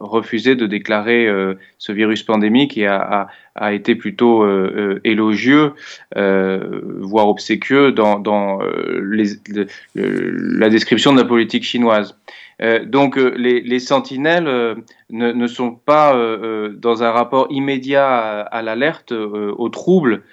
refusé 0.01 0.57
de 0.57 0.67
déclarer 0.67 1.29
ce 1.79 1.93
virus 1.93 2.25
pandémique 2.25 2.77
et 2.77 2.89
a, 2.89 3.29
été 3.71 3.95
plutôt 3.95 4.45
élogieux, 5.05 5.75
voire 6.17 7.29
obséquieux 7.29 7.93
dans, 7.93 8.59
la 9.95 10.69
description 10.71 11.13
de 11.13 11.21
la 11.21 11.25
politique 11.25 11.63
chinoise. 11.63 12.19
donc 12.85 13.15
les, 13.15 13.79
sentinelles 13.79 14.77
ne, 15.11 15.47
sont 15.47 15.71
pas 15.71 16.15
dans 16.75 17.05
un 17.05 17.11
rapport 17.13 17.47
immédiat 17.51 18.41
à, 18.41 18.63
l'alerte, 18.63 19.13
au 19.13 19.69
trouble 19.69 20.25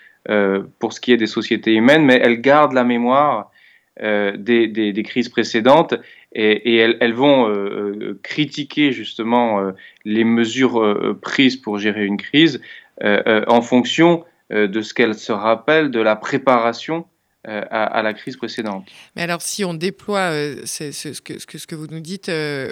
pour 0.80 0.94
ce 0.94 1.00
qui 1.00 1.12
est 1.12 1.18
des 1.18 1.28
sociétés 1.28 1.74
humaines, 1.74 2.06
mais 2.06 2.20
elles 2.22 2.42
gardent 2.42 2.74
la 2.74 2.84
mémoire 2.84 3.52
des, 4.00 5.04
crises 5.06 5.30
précédentes 5.30 5.96
et, 6.34 6.76
elles, 6.78 7.14
vont 7.14 7.48
euh, 7.48 7.54
euh, 7.54 8.20
critiquer 8.22 8.92
justement 8.92 9.60
euh, 9.60 9.72
les 10.06 10.24
mesures 10.24 11.18
prises 11.22 11.58
pour 11.58 11.80
gérer 11.80 12.06
une 12.06 12.18
crise 12.18 12.62
en 13.02 13.62
fonction 13.62 14.26
de 14.50 14.82
ce 14.82 14.94
qu'elles 14.94 15.16
se 15.16 15.32
rappellent 15.32 15.92
de 15.92 16.00
la 16.00 16.16
préparation 16.16 17.06
à, 17.44 18.02
la 18.02 18.14
crise 18.14 18.36
précédente. 18.36 18.88
Mais 19.16 19.22
alors, 19.22 19.42
si 19.42 19.64
on 19.64 19.76
déploie 19.76 20.32
ce, 20.66 21.22
que, 21.22 21.38
ce, 21.40 21.68
que, 21.68 21.76
vous 21.76 21.86
nous 21.88 22.00
dites, 22.00 22.32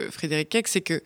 Frédéric 0.09 0.49
Keck, 0.49 0.67
c'est 0.67 0.81
que 0.81 0.99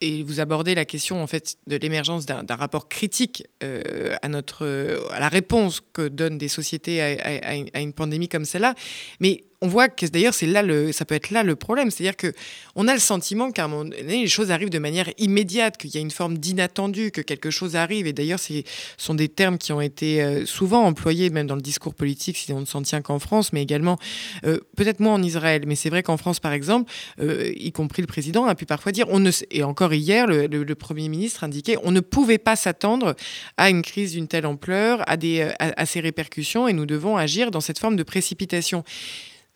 et 0.00 0.22
vous 0.22 0.40
abordez 0.40 0.74
la 0.74 0.84
question 0.84 1.22
en 1.22 1.26
fait 1.26 1.56
de 1.66 1.76
l'émergence 1.76 2.26
d'un 2.26 2.56
rapport 2.56 2.88
critique 2.88 3.44
à 3.60 4.28
notre 4.28 5.00
à 5.10 5.20
la 5.20 5.28
réponse 5.28 5.82
que 5.92 6.08
donnent 6.08 6.38
des 6.38 6.48
sociétés 6.48 7.02
à, 7.02 7.50
à 7.74 7.80
une 7.80 7.92
pandémie 7.92 8.28
comme 8.28 8.44
celle-là. 8.44 8.74
Mais 9.20 9.44
on 9.62 9.68
voit 9.68 9.88
que 9.88 10.06
d'ailleurs 10.06 10.34
c'est 10.34 10.46
là 10.46 10.62
le, 10.62 10.92
ça 10.92 11.04
peut 11.04 11.14
être 11.14 11.30
là 11.30 11.42
le 11.42 11.54
problème, 11.54 11.90
c'est-à-dire 11.90 12.16
que 12.16 12.32
on 12.76 12.88
a 12.88 12.94
le 12.94 13.00
sentiment 13.00 13.50
qu'à 13.50 13.64
un 13.64 13.68
moment 13.68 13.84
donné 13.84 14.22
les 14.22 14.28
choses 14.28 14.50
arrivent 14.50 14.70
de 14.70 14.78
manière 14.78 15.10
immédiate, 15.18 15.76
qu'il 15.76 15.90
y 15.94 15.98
a 15.98 16.00
une 16.00 16.10
forme 16.10 16.38
d'inattendu, 16.38 17.10
que 17.10 17.20
quelque 17.20 17.50
chose 17.50 17.76
arrive. 17.76 18.06
Et 18.06 18.12
d'ailleurs, 18.12 18.38
ce 18.38 18.62
sont 18.96 19.14
des 19.14 19.28
termes 19.28 19.58
qui 19.58 19.72
ont 19.72 19.80
été 19.80 20.22
euh, 20.22 20.46
souvent 20.46 20.84
employés 20.84 21.30
même 21.30 21.46
dans 21.46 21.56
le 21.56 21.60
discours 21.60 21.94
politique, 21.94 22.38
si 22.38 22.52
on 22.52 22.60
ne 22.60 22.64
s'en 22.64 22.82
tient 22.82 23.02
qu'en 23.02 23.18
France, 23.18 23.52
mais 23.52 23.62
également 23.62 23.98
euh, 24.46 24.60
peut-être 24.76 25.00
moins 25.00 25.14
en 25.14 25.22
Israël. 25.22 25.62
Mais 25.66 25.76
c'est 25.76 25.90
vrai 25.90 26.02
qu'en 26.02 26.16
France, 26.16 26.40
par 26.40 26.52
exemple, 26.52 26.90
euh, 27.20 27.52
y 27.56 27.72
compris 27.72 28.02
le 28.02 28.06
président 28.06 28.46
a 28.46 28.54
pu 28.54 28.66
parfois 28.66 28.92
dire, 28.92 29.06
et 29.50 29.62
encore 29.62 29.92
hier, 29.92 30.26
le, 30.26 30.74
premier 30.74 31.08
ministre 31.08 31.44
indiquait, 31.44 31.76
on 31.82 31.90
ne 31.90 32.00
pouvait 32.00 32.38
pas 32.38 32.56
s'attendre 32.56 33.14
à 33.56 33.68
une 33.68 33.82
crise 33.82 34.12
d'une 34.12 34.28
telle 34.28 34.46
ampleur, 34.46 35.02
à 35.06 35.16
des, 35.16 35.50
à, 35.58 35.84
ces 35.84 36.00
répercussions, 36.00 36.68
et 36.68 36.72
nous 36.72 36.86
devons 36.86 37.16
agir 37.16 37.50
dans 37.50 37.60
cette 37.60 37.78
forme 37.78 37.96
de 37.96 38.02
précipitation. 38.02 38.84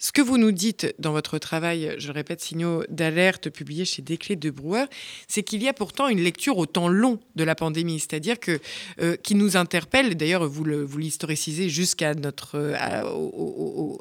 Ce 0.05 0.13
que 0.13 0.21
vous 0.21 0.37
nous 0.37 0.53
dites 0.53 0.95
dans 0.99 1.13
votre 1.13 1.39
travail, 1.39 1.95
je 1.97 2.13
répète, 2.13 2.43
signaux 2.43 2.85
d'alerte 2.91 3.49
publiés 3.49 3.87
chez 3.87 4.03
Desclés 4.03 4.37
de 4.37 4.51
Brouwer, 4.51 4.85
c'est 5.29 5.43
qu'il 5.43 5.63
y 5.63 5.69
a 5.69 5.73
pourtant 5.73 6.09
une 6.09 6.21
lecture 6.21 6.59
au 6.59 6.67
temps 6.67 6.89
long 6.89 7.21
de 7.37 7.43
la 7.43 7.55
pandémie, 7.55 7.99
c'est-à-dire 8.01 8.39
que 8.39 8.61
euh, 9.01 9.17
qui 9.17 9.35
nous 9.35 9.57
interpelle. 9.57 10.15
D'ailleurs, 10.15 10.47
vous 10.47 10.67
vous 10.87 10.99
l'historicisez 10.99 11.71
jusqu'à 11.71 12.13
notre 12.13 12.57
euh, 12.57 12.75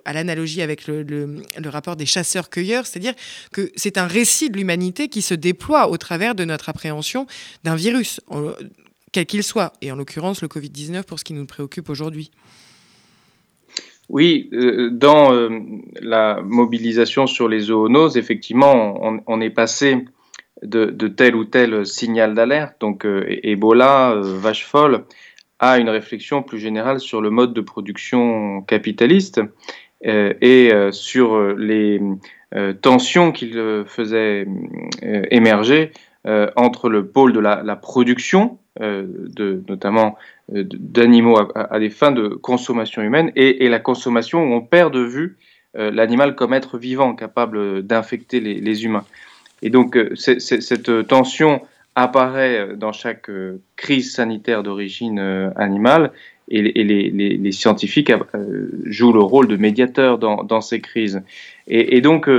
à, 0.03 0.11
l'analogie 0.11 0.61
avec 0.61 0.87
le, 0.87 1.03
le, 1.03 1.69
rapport 1.69 1.95
des 1.95 2.05
chasseurs-cueilleurs, 2.05 2.85
c'est-à-dire 2.85 3.13
que 3.53 3.71
c'est 3.77 3.97
un 3.97 4.05
récit 4.05 4.49
de 4.49 4.57
l'humanité 4.57 5.07
qui 5.07 5.21
se 5.21 5.33
déploie 5.33 5.87
au 5.87 5.95
travers 5.95 6.35
de 6.35 6.43
notre 6.43 6.67
appréhension 6.67 7.27
d'un 7.63 7.77
virus, 7.77 8.19
quel 9.13 9.25
qu'il 9.25 9.41
soit, 9.41 9.71
et 9.81 9.89
en 9.89 9.95
l'occurrence 9.95 10.41
le 10.41 10.49
Covid-19 10.49 11.03
pour 11.03 11.17
ce 11.17 11.23
qui 11.23 11.31
nous 11.31 11.45
préoccupe 11.45 11.87
aujourd'hui. 11.87 12.29
Oui, 14.13 14.47
euh, 14.53 14.91
dans 14.91 15.33
euh, 15.33 15.49
la 15.99 16.39
mobilisation 16.43 17.25
sur 17.25 17.47
les 17.47 17.61
zoonoses, 17.61 18.15
effectivement, 18.15 19.01
on, 19.25 19.41
est 19.41 19.49
passé 19.49 20.05
de, 20.61 21.07
tel 21.07 21.35
ou 21.35 21.45
tel 21.45 21.83
signal 21.83 22.35
d'alerte, 22.35 22.75
donc 22.79 23.07
euh, 23.07 23.25
Ebola, 23.41 24.13
vache 24.21 24.65
folle, 24.65 25.05
à 25.57 25.79
une 25.79 25.89
réflexion 25.89 26.43
plus 26.43 26.59
générale 26.59 26.99
sur 26.99 27.21
le 27.21 27.31
mode 27.31 27.55
de 27.55 27.61
production 27.61 28.61
capitaliste 28.61 29.41
et 30.03 30.71
sur 30.91 31.55
les 31.55 32.01
tensions 32.81 33.31
qu'il 33.31 33.83
faisait 33.87 34.45
émerger 35.31 35.91
entre 36.57 36.89
le 36.89 37.07
pôle 37.07 37.31
de 37.31 37.39
la, 37.39 37.75
production, 37.77 38.59
de, 38.83 39.63
notamment 39.67 40.17
euh, 40.51 40.63
d'animaux 40.67 41.39
à, 41.55 41.79
des 41.79 41.89
fins 41.89 42.11
de 42.11 42.27
consommation 42.27 43.01
humaine 43.01 43.31
et, 43.37 43.69
la 43.69 43.79
consommation 43.79 44.43
où 44.43 44.53
on 44.53 44.59
perd 44.59 44.93
de 44.93 44.99
vue 44.99 45.37
euh, 45.77 45.89
l'animal 45.89 46.35
comme 46.35 46.53
être 46.53 46.77
vivant 46.77 47.15
capable 47.15 47.81
d'infecter 47.81 48.41
les, 48.41 48.85
humains. 48.85 49.05
Et 49.61 49.69
donc 49.69 49.95
euh, 49.95 50.13
cette 50.15 51.07
tension 51.07 51.61
apparaît 51.95 52.75
dans 52.75 52.91
chaque 52.91 53.31
crise 53.77 54.13
sanitaire 54.13 54.63
d'origine 54.63 55.19
animale 55.55 56.11
et, 56.49 56.61
les, 56.61 57.51
scientifiques 57.53 58.11
jouent 58.85 59.13
le 59.13 59.21
rôle 59.21 59.47
de 59.47 59.55
médiateur 59.55 60.17
dans, 60.17 60.61
ces 60.61 60.81
crises. 60.81 61.21
Et, 61.67 62.01
donc 62.01 62.29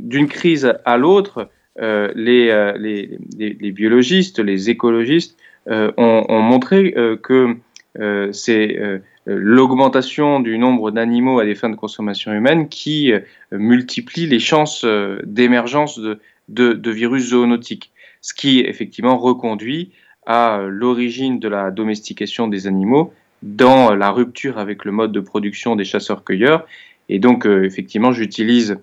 d'une 0.00 0.28
crise 0.28 0.72
à 0.84 0.96
l'autre, 0.96 1.48
les, 1.76 3.72
biologistes, 3.72 4.38
les 4.38 4.70
écologistes 4.70 5.36
euh, 5.70 5.90
ont, 5.96 6.42
montré 6.42 6.92
euh, 6.98 7.16
que 7.16 7.56
euh, 7.98 8.30
c'est 8.32 8.78
l'augmentation 9.24 10.40
du 10.40 10.58
nombre 10.58 10.90
d'animaux 10.90 11.38
à 11.38 11.46
des 11.46 11.54
fins 11.54 11.70
de 11.70 11.76
consommation 11.76 12.34
humaine 12.34 12.68
qui 12.68 13.12
multiplie 13.52 14.26
les 14.26 14.38
chances 14.38 14.84
d'émergence 15.24 15.98
de, 15.98 16.18
de, 16.48 16.90
virus 16.90 17.30
zoonotiques, 17.30 17.92
ce 18.20 18.34
qui 18.34 18.60
effectivement 18.60 19.16
reconduit 19.16 19.92
à 20.26 20.60
l'origine 20.68 21.38
de 21.38 21.48
la 21.48 21.70
domestication 21.70 22.48
des 22.48 22.66
animaux 22.66 23.14
dans 23.42 23.94
la 23.94 24.10
rupture 24.10 24.58
avec 24.58 24.84
le 24.84 24.92
mode 24.92 25.12
de 25.12 25.20
production 25.20 25.74
des 25.74 25.84
chasseurs-cueilleurs. 25.84 26.66
Et 27.08 27.18
donc, 27.18 27.46
effectivement, 27.46 28.12
j'utilise 28.12 28.76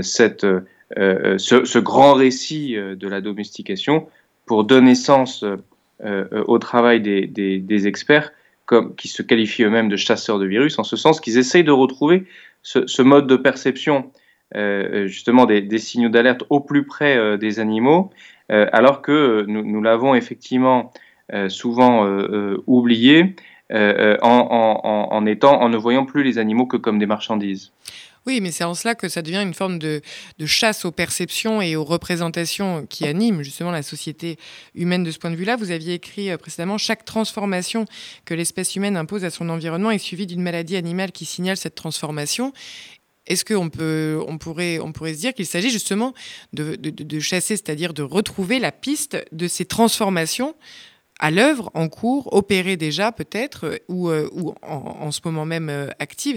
cette, 0.00 0.46
ce, 0.94 1.78
grand 1.78 2.14
récit 2.14 2.76
de 2.76 3.08
la 3.08 3.20
domestication 3.20 4.06
pour 4.46 4.64
donner 4.64 4.94
sens 4.94 5.44
euh, 6.04 6.44
au 6.46 6.58
travail 6.58 7.00
des, 7.00 7.86
experts 7.86 8.32
qui 8.98 9.08
se 9.08 9.22
qualifient 9.22 9.62
eux-mêmes 9.62 9.88
de 9.88 9.96
chasseurs 9.96 10.38
de 10.38 10.44
virus, 10.44 10.78
en 10.78 10.84
ce 10.84 10.94
sens 10.94 11.22
qu'ils 11.22 11.38
essayent 11.38 11.64
de 11.64 11.70
retrouver 11.70 12.26
ce, 12.62 13.00
mode 13.00 13.26
de 13.26 13.36
perception 13.36 14.10
euh, 14.54 15.06
justement 15.06 15.46
des, 15.46 15.78
signaux 15.78 16.10
d'alerte 16.10 16.42
au 16.50 16.60
plus 16.60 16.84
près 16.84 17.16
euh, 17.16 17.38
des 17.38 17.60
animaux, 17.60 18.10
alors 18.50 19.00
que 19.00 19.44
nous, 19.48 19.82
l'avons 19.82 20.14
effectivement 20.14 20.92
souvent 21.48 22.06
oublié 22.66 23.34
en, 23.72 25.26
étant, 25.26 25.60
en 25.60 25.68
ne 25.68 25.76
voyant 25.76 26.04
plus 26.04 26.22
les 26.22 26.38
animaux 26.38 26.66
que 26.66 26.76
comme 26.76 27.00
des 27.00 27.06
marchandises. 27.06 27.72
Oui, 28.26 28.40
mais 28.40 28.50
c'est 28.50 28.64
en 28.64 28.74
cela 28.74 28.96
que 28.96 29.08
ça 29.08 29.22
devient 29.22 29.42
une 29.42 29.54
forme 29.54 29.78
de, 29.78 30.02
chasse 30.46 30.84
aux 30.84 30.90
perceptions 30.90 31.62
et 31.62 31.76
aux 31.76 31.84
représentations 31.84 32.84
qui 32.86 33.06
animent 33.06 33.42
justement 33.42 33.70
la 33.70 33.84
société 33.84 34.36
humaine 34.74 35.04
de 35.04 35.12
ce 35.12 35.18
point 35.18 35.30
de 35.30 35.36
vue-là. 35.36 35.54
Vous 35.54 35.70
aviez 35.70 35.94
écrit 35.94 36.30
euh, 36.30 36.36
précédemment 36.36 36.76
chaque 36.76 37.04
transformation 37.04 37.84
que 38.24 38.34
l'espèce 38.34 38.74
humaine 38.74 38.96
impose 38.96 39.24
à 39.24 39.30
son 39.30 39.48
environnement 39.48 39.92
est 39.92 39.98
suivie 39.98 40.26
d'une 40.26 40.42
maladie 40.42 40.74
animale 40.74 41.12
qui 41.12 41.24
signale 41.24 41.56
cette 41.56 41.76
transformation. 41.76 42.52
Est-ce 43.28 43.44
qu'on 43.44 43.70
peut, 43.70 44.20
on 44.26 44.38
pourrait, 44.38 44.80
on 44.80 44.90
pourrait 44.90 45.14
se 45.14 45.20
dire 45.20 45.32
qu'il 45.32 45.46
s'agit 45.46 45.70
justement 45.70 46.12
de, 46.52 46.74
de 46.74 47.20
chasser, 47.20 47.56
c'est-à-dire 47.56 47.94
de 47.94 48.02
retrouver 48.02 48.58
la 48.58 48.72
piste 48.72 49.16
de 49.30 49.46
ces 49.46 49.64
transformations 49.64 50.56
à 51.18 51.30
l'œuvre, 51.30 51.70
en 51.74 51.88
cours, 51.88 52.32
opérée 52.32 52.76
déjà 52.76 53.10
peut-être, 53.10 53.64
euh, 53.64 53.76
ou, 53.88 54.10
euh, 54.10 54.28
ou 54.32 54.54
en, 54.62 55.10
ce 55.10 55.20
moment 55.24 55.46
même 55.46 55.70
euh, 55.70 55.88
active. 55.98 56.36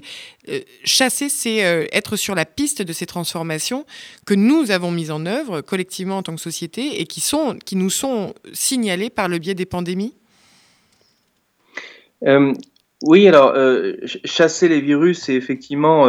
chasser, 0.84 1.28
c'est 1.30 1.58
être 1.92 2.16
sur 2.16 2.36
la 2.36 2.46
piste 2.46 2.82
de 2.82 2.94
ces 2.94 3.06
transformations 3.06 3.86
que 4.26 4.34
nous 4.34 4.72
avons 4.72 4.92
mises 4.92 5.12
en 5.12 5.26
œuvre 5.26 5.62
collectivement 5.62 6.18
en 6.18 6.24
tant 6.24 6.36
que 6.36 6.42
société 6.42 7.02
et 7.02 7.06
qui, 7.06 7.20
sont, 7.20 7.58
qui 7.66 7.76
nous 7.76 7.90
sont 7.90 8.34
signalées 8.54 9.10
par 9.10 9.28
le 9.28 9.38
biais 9.38 9.56
des 9.56 9.66
pandémies? 9.66 10.16
Oui, 13.02 13.28
alors 13.28 13.56
chasser 14.26 14.68
les 14.68 14.82
virus, 14.82 15.20
c'est 15.24 15.36
effectivement 15.36 16.06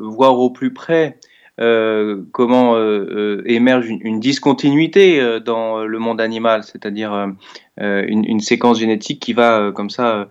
voir 0.00 0.38
au 0.38 0.50
plus 0.50 0.72
près 0.72 1.18
comment 1.58 2.76
euh, 2.76 3.06
euh, 3.10 3.42
émerge 3.46 3.88
une, 3.88 4.20
discontinuité 4.20 5.40
dans 5.44 5.84
le 5.84 5.98
monde 5.98 6.20
animal, 6.20 6.62
c'est-à-dire 6.62 7.32
une, 7.78 8.40
séquence 8.40 8.78
génétique 8.78 9.20
qui 9.20 9.32
va 9.32 9.72
comme 9.74 9.90
ça 9.90 10.28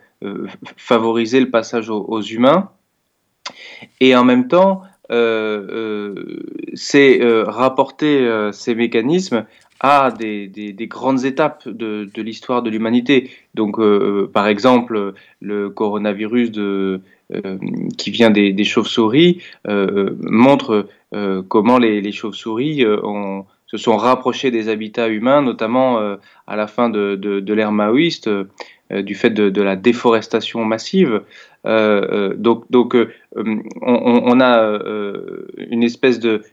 favoriser 0.78 1.40
le 1.40 1.50
passage 1.50 1.90
aux, 1.90 2.22
humains. 2.22 2.70
Et 4.00 4.16
en 4.16 4.24
même 4.24 4.48
temps, 4.48 4.82
c'est 6.74 7.20
rapporter 7.46 8.50
ces 8.52 8.76
mécanismes 8.76 9.46
à 9.80 10.12
des, 10.12 10.76
grandes 10.82 11.26
étapes 11.26 11.68
de, 11.68 12.10
l'histoire 12.18 12.62
de 12.64 12.70
l'humanité. 12.70 13.32
Donc, 13.54 13.80
par 14.32 14.48
exemple, 14.48 15.14
le 15.42 15.70
coronavirus 15.70 16.52
de, 16.52 17.02
qui 17.98 18.12
vient 18.12 18.30
des, 18.30 18.64
chauves-souris 18.64 19.42
montre 19.66 20.88
euh, 21.14 21.42
comment 21.48 21.78
les, 21.78 22.12
chauves-souris 22.12 22.84
euh, 22.84 22.98
se 23.66 23.78
sont 23.78 23.98
rapprochés 23.98 24.52
des 24.52 24.70
habitats 24.70 25.08
humains, 25.08 25.42
notamment 25.42 26.00
à 26.48 26.56
la 26.56 26.68
fin 26.68 26.90
de, 26.90 27.54
l'ère 27.54 27.72
maoïste, 27.72 28.30
du 28.92 29.16
fait 29.16 29.30
de, 29.32 29.62
la 29.62 29.76
déforestation 29.76 30.64
massive. 30.64 31.22
donc, 31.66 32.96
on, 33.82 34.40
a 34.40 34.80
une 35.58 35.84
espèce 35.84 36.20
de, 36.20 36.44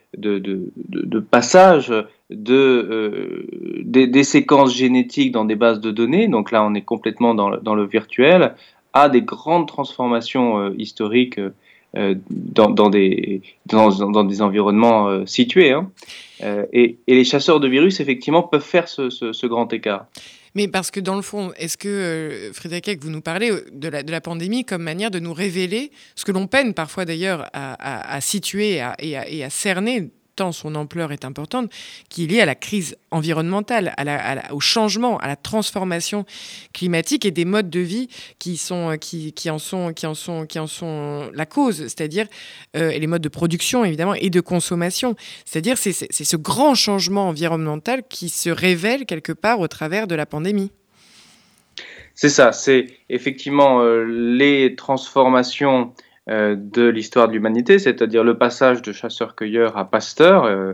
passage 1.30 1.94
de, 2.30 3.46
des, 3.84 4.08
des, 4.08 4.24
séquences 4.24 4.74
génétiques 4.74 5.30
dans 5.30 5.44
des 5.44 5.54
bases 5.54 5.80
de 5.80 5.92
données. 5.92 6.26
Donc 6.26 6.50
là, 6.50 6.64
on 6.64 6.74
est 6.74 6.82
complètement 6.82 7.34
dans 7.34 7.74
le 7.74 7.84
virtuel 7.86 8.54
à 8.94 9.08
des 9.08 9.22
grandes 9.22 9.68
transformations 9.68 10.72
historiques 10.74 11.38
euh, 11.96 12.16
dans, 12.28 12.70
dans, 12.70 12.90
des, 12.90 13.40
dans, 13.66 14.24
des 14.24 14.42
environnements 14.42 15.06
euh, 15.06 15.26
situés. 15.26 15.70
Hein. 15.70 15.92
Euh, 16.42 16.66
et, 16.72 16.98
et, 17.06 17.14
les 17.14 17.22
chasseurs 17.22 17.60
de 17.60 17.68
virus, 17.68 18.00
effectivement, 18.00 18.42
peuvent 18.42 18.64
faire 18.64 18.88
ce, 18.88 19.10
ce, 19.10 19.46
grand 19.46 19.72
écart. 19.72 20.06
Mais 20.56 20.66
parce 20.66 20.90
que 20.90 20.98
dans 20.98 21.14
le 21.14 21.22
fond, 21.22 21.52
est-ce 21.56 21.76
que, 21.76 22.50
Frédéric, 22.52 23.00
vous 23.00 23.10
nous 23.10 23.20
parlez 23.20 23.52
de 23.72 23.88
la, 23.88 24.02
de 24.02 24.10
la, 24.10 24.20
pandémie 24.20 24.64
comme 24.64 24.82
manière 24.82 25.12
de 25.12 25.20
nous 25.20 25.32
révéler 25.32 25.92
ce 26.16 26.24
que 26.24 26.32
l'on 26.32 26.48
peine 26.48 26.74
parfois 26.74 27.04
d'ailleurs 27.04 27.48
à, 27.52 28.16
à, 28.16 28.20
situer 28.20 28.80
et 28.98 29.44
à, 29.44 29.50
cerner 29.50 30.10
tant 30.36 30.52
son 30.52 30.74
ampleur 30.74 31.12
est 31.12 31.24
importante, 31.24 31.70
qui 32.08 32.24
est 32.24 32.26
liée 32.26 32.40
à 32.40 32.46
la 32.46 32.54
crise 32.54 32.96
environnementale, 33.10 33.94
au 34.50 34.60
changement, 34.60 35.18
à 35.18 35.28
la 35.28 35.36
transformation 35.36 36.24
climatique 36.72 37.24
et 37.24 37.30
des 37.30 37.44
modes 37.44 37.70
de 37.70 37.80
vie 37.80 38.08
qui, 38.38 38.60
qui 39.34 39.50
en, 39.50 39.58
sont, 39.58 39.94
sont 40.66 41.30
la 41.32 41.46
cause, 41.46 41.76
c'est-à-dire 41.82 42.26
euh, 42.76 42.90
les 42.90 43.06
modes 43.06 43.22
de 43.22 43.28
production 43.28 43.84
évidemment 43.84 44.14
et 44.14 44.30
de 44.30 44.40
consommation. 44.40 45.14
C'est-à-dire 45.44 45.78
c'est, 45.78 45.92
ce 45.92 46.36
grand 46.36 46.74
changement 46.74 47.28
environnemental 47.28 48.02
qui 48.08 48.28
se 48.28 48.50
révèle 48.50 49.06
quelque 49.06 49.32
part 49.32 49.60
au 49.60 49.68
travers 49.68 50.06
de 50.06 50.14
la 50.14 50.26
pandémie. 50.26 50.70
C'est 52.14 52.28
ça, 52.28 52.52
c'est 52.52 52.86
effectivement 53.08 53.80
euh, 53.80 54.04
les 54.04 54.76
transformations 54.76 55.92
euh, 55.98 56.03
de 56.26 56.88
l'histoire 56.88 57.28
de 57.28 57.34
l'humanité, 57.34 57.78
c'est-à-dire 57.78 58.24
le 58.24 58.38
passage 58.38 58.80
de 58.80 58.92
chasseurs-cueilleurs 58.92 59.76
à 59.76 59.90
pasteurs, 59.90 60.44
euh, 60.44 60.72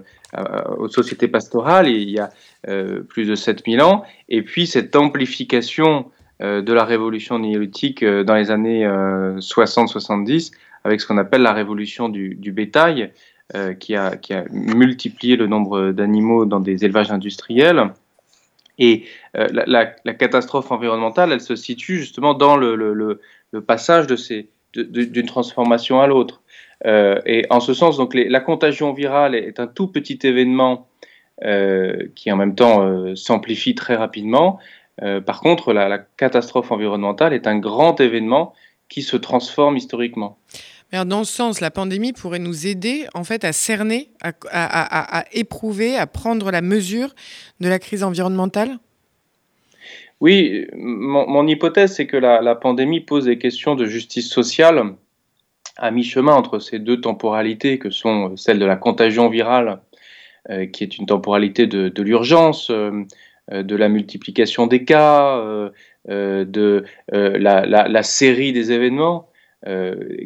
aux 0.79 0.89
sociétés 0.89 1.27
pastorales, 1.27 1.89
il 1.89 2.09
y 2.09 2.21
a 2.21 2.31
euh, 2.69 3.03
plus 3.03 3.27
de 3.27 3.35
7000 3.35 3.83
ans, 3.83 4.05
et 4.29 4.43
puis 4.43 4.67
cette 4.67 4.95
amplification 4.95 6.11
de 6.43 6.73
la 6.73 6.85
révolution 6.85 7.39
néolithique 7.39 8.03
dans 8.03 8.35
les 8.35 8.51
années 8.51 8.87
60-70, 8.87 10.53
avec 10.85 11.03
ce 11.03 11.07
qu'on 11.07 11.19
appelle 11.19 11.43
la 11.43 11.53
révolution 11.53 12.09
du, 12.09 12.51
bétail, 12.51 13.13
qui, 13.79 13.95
a, 13.95 14.17
qui, 14.17 14.33
a, 14.33 14.45
multiplié 14.51 15.37
le 15.37 15.47
nombre 15.47 15.93
d'animaux 15.93 16.47
dans 16.47 16.61
des 16.61 16.83
élevages 16.87 17.11
industriels. 17.11 17.91
Et 18.79 19.05
la, 19.35 19.85
catastrophe 20.15 20.73
environnementale, 20.73 21.31
elle 21.33 21.43
se 21.43 21.57
situe 21.57 21.99
justement 21.99 22.33
dans 22.33 22.57
le 22.57 23.21
passage 23.67 24.07
de 24.07 24.17
ces, 24.17 24.49
d'une 24.75 25.27
transformation 25.27 26.01
à 26.01 26.07
l'autre. 26.07 26.43
Euh, 26.87 27.21
et 27.27 27.47
en 27.51 27.61
ce 27.61 27.75
sens, 27.75 27.97
donc, 27.97 28.15
la 28.15 28.41
contagion 28.41 28.93
virale 28.93 29.35
est 29.35 29.61
un 29.61 29.67
tout 29.67 29.89
petit 29.89 30.19
événement 30.23 30.89
euh, 31.45 32.09
qui 32.15 32.31
en 32.33 32.37
même 32.37 32.55
temps 32.55 32.83
euh, 32.83 33.15
s'amplifie 33.17 33.75
très 33.75 33.97
rapidement. 33.97 34.59
par 35.25 35.41
contre, 35.41 35.73
la, 35.73 35.99
catastrophe 35.99 36.71
environnementale 36.73 37.33
est 37.33 37.47
un 37.47 37.59
grand 37.59 38.01
événement 38.01 38.53
qui 38.89 39.03
se 39.03 39.17
transforme 39.17 39.77
historiquement. 39.77 40.39
dans 40.93 41.25
ce 41.25 41.33
sens, 41.33 41.61
la 41.61 41.71
pandémie 41.71 42.13
pourrait 42.13 42.39
nous 42.39 42.67
aider 42.67 43.07
en 43.15 43.25
fait 43.25 43.45
à 43.45 43.53
cerner, 43.53 44.11
à 44.21 45.25
éprouver, 45.33 45.97
à 45.97 46.07
prendre 46.07 46.51
la 46.51 46.61
mesure 46.61 47.15
de 47.61 47.69
la 47.69 47.79
crise 47.79 48.03
environnementale? 48.03 48.79
Oui, 50.21 50.67
mon, 50.75 51.47
hypothèse, 51.47 51.95
c'est 51.95 52.07
que 52.07 52.17
la, 52.19 52.55
pandémie 52.55 53.01
pose 53.01 53.25
des 53.25 53.39
questions 53.39 53.75
de 53.75 53.87
justice 53.87 54.29
sociale 54.29 54.95
à 55.79 55.91
mi-chemin 55.91 56.35
entre 56.35 56.59
ces 56.59 56.79
deux 56.79 57.01
temporalités 57.01 57.79
que 57.79 57.91
sont 57.91 58.37
celles 58.37 58.59
de 58.59 58.67
la 58.67 58.77
contagion 58.77 59.31
virale, 59.31 59.81
euh, 60.51 60.67
qui 60.67 60.85
est 60.85 60.99
une 60.99 61.07
temporalité 61.07 61.67
de, 61.67 62.03
l'urgence, 62.03 62.71
euh, 62.71 63.05
euh, 63.51 63.63
de 63.63 63.77
la 63.77 63.89
multiplication 63.89 64.67
des 64.67 64.85
cas, 64.85 65.43
de 66.07 66.85
la, 67.09 68.03
série 68.03 68.53
des 68.53 68.73
événements, 68.73 69.31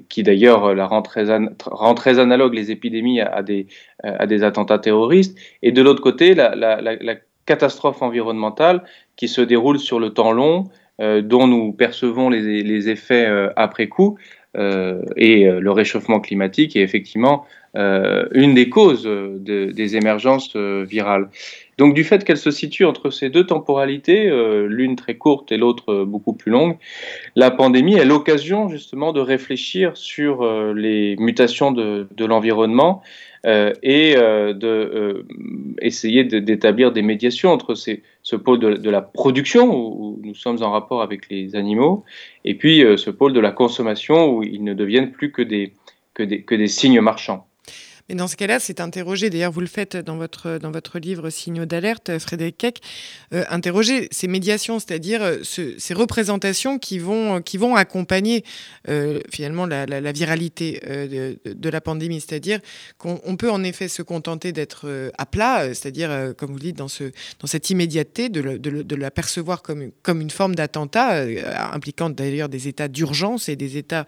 qui 0.08 0.22
d'ailleurs 0.24 0.74
la 0.74 0.86
rend 0.86 1.02
très, 1.02 1.26
rend 1.66 1.94
très, 1.94 2.18
analogue 2.18 2.54
les 2.54 2.72
épidémies 2.72 3.20
à, 3.20 3.42
des, 3.44 3.68
à 4.02 4.26
des 4.26 4.42
attentats 4.42 4.80
terroristes, 4.80 5.38
et 5.62 5.70
de 5.70 5.82
l'autre 5.82 6.02
côté, 6.02 6.34
la, 6.34 6.78
catastrophe 7.46 8.02
environnementale 8.02 8.82
qui 9.16 9.28
se 9.28 9.40
déroule 9.40 9.78
sur 9.78 10.00
le 10.00 10.10
temps 10.10 10.32
long, 10.32 10.64
euh, 11.00 11.22
dont 11.22 11.46
nous 11.46 11.72
percevons 11.72 12.30
les, 12.30 12.62
les 12.62 12.88
effets 12.88 13.26
euh, 13.26 13.50
après 13.56 13.88
coup. 13.88 14.18
Euh, 14.56 15.02
et 15.16 15.46
le 15.46 15.70
réchauffement 15.72 16.20
climatique 16.20 16.76
est 16.76 16.82
effectivement 16.82 17.44
une 17.74 18.54
des 18.54 18.68
causes 18.68 19.02
de, 19.02 19.70
des 19.72 19.96
émergences 19.96 20.56
virales. 20.56 21.28
Donc 21.76 21.94
du 21.94 22.04
fait 22.04 22.22
qu'elle 22.22 22.36
se 22.36 22.52
situe 22.52 22.84
entre 22.84 23.10
ces 23.10 23.30
deux 23.30 23.44
temporalités, 23.44 24.30
l'une 24.68 24.94
très 24.94 25.16
courte 25.16 25.50
et 25.50 25.56
l'autre 25.56 26.04
beaucoup 26.04 26.34
plus 26.34 26.52
longue, 26.52 26.76
la 27.34 27.50
pandémie 27.50 27.96
est 27.96 28.04
l'occasion 28.04 28.68
justement 28.68 29.12
de 29.12 29.20
réfléchir 29.20 29.96
sur 29.96 30.44
les 30.72 31.16
mutations 31.18 31.72
de, 31.72 32.06
de 32.16 32.24
l'environnement 32.24 33.02
euh, 33.46 33.74
et 33.82 34.14
euh, 34.16 34.54
de 34.54 34.66
euh, 34.66 35.26
essayer 35.82 36.24
d'établir 36.24 36.92
des 36.92 37.02
médiations 37.02 37.50
entre 37.50 37.74
ces, 37.74 38.02
ce 38.22 38.36
pôle 38.36 38.58
de, 38.58 38.90
la 38.90 39.02
production 39.02 39.70
où, 39.76 40.18
nous 40.22 40.34
sommes 40.34 40.62
en 40.62 40.70
rapport 40.70 41.02
avec 41.02 41.28
les 41.28 41.54
animaux 41.54 42.04
et 42.46 42.54
puis 42.54 42.82
ce 42.96 43.10
pôle 43.10 43.34
de 43.34 43.40
la 43.40 43.50
consommation 43.50 44.30
où 44.30 44.42
ils 44.42 44.64
ne 44.64 44.72
deviennent 44.72 45.12
plus 45.12 45.30
que 45.30 45.42
des, 45.42 45.74
que 46.14 46.22
des, 46.22 46.42
que 46.42 46.54
des 46.54 46.68
signes 46.68 47.02
marchands. 47.02 47.46
Mais 48.08 48.16
dans 48.16 48.28
ce 48.28 48.36
cas-là, 48.36 48.60
c'est 48.60 48.80
interroger, 48.80 49.30
d'ailleurs 49.30 49.52
vous 49.52 49.60
le 49.60 49.66
faites 49.66 49.96
dans 49.96 50.16
votre, 50.16 50.58
dans 50.58 50.70
votre 50.70 50.98
livre 50.98 51.30
Signaux 51.30 51.64
d'alerte, 51.64 52.18
Frédéric 52.18 52.58
Keck, 52.58 52.80
euh, 53.32 53.44
interroger 53.48 54.08
ces 54.10 54.28
médiations, 54.28 54.78
c'est-à-dire 54.78 55.22
euh, 55.22 55.42
ces 55.42 55.94
représentations 55.94 56.78
qui 56.78 56.98
vont, 56.98 57.40
qui 57.40 57.56
vont 57.56 57.76
accompagner 57.76 58.44
euh, 58.90 59.20
finalement 59.32 59.64
la, 59.64 60.12
viralité 60.12 60.82
de, 60.84 61.68
la 61.68 61.80
pandémie. 61.80 62.20
C'est-à-dire 62.20 62.60
qu'on 62.98 63.36
peut 63.36 63.50
en 63.50 63.64
effet 63.64 63.88
se 63.88 64.02
contenter 64.02 64.52
d'être 64.52 65.10
à 65.16 65.26
plat, 65.26 65.68
c'est-à-dire, 65.68 66.34
comme 66.36 66.50
vous 66.50 66.58
le 66.58 66.62
dites, 66.62 66.76
dans, 66.76 66.88
ce, 66.88 67.04
dans 67.40 67.46
cette 67.46 67.70
immédiateté, 67.70 68.28
de, 68.28 68.58
de 68.58 68.96
la 68.96 69.10
percevoir 69.10 69.62
comme, 69.62 69.90
comme 70.02 70.20
une 70.20 70.30
forme 70.30 70.54
d'attentat, 70.54 71.24
impliquant 71.72 72.10
d'ailleurs 72.10 72.50
des 72.50 72.68
états 72.68 72.88
d'urgence 72.88 73.48
et 73.48 73.56
des 73.56 73.78
états 73.78 74.04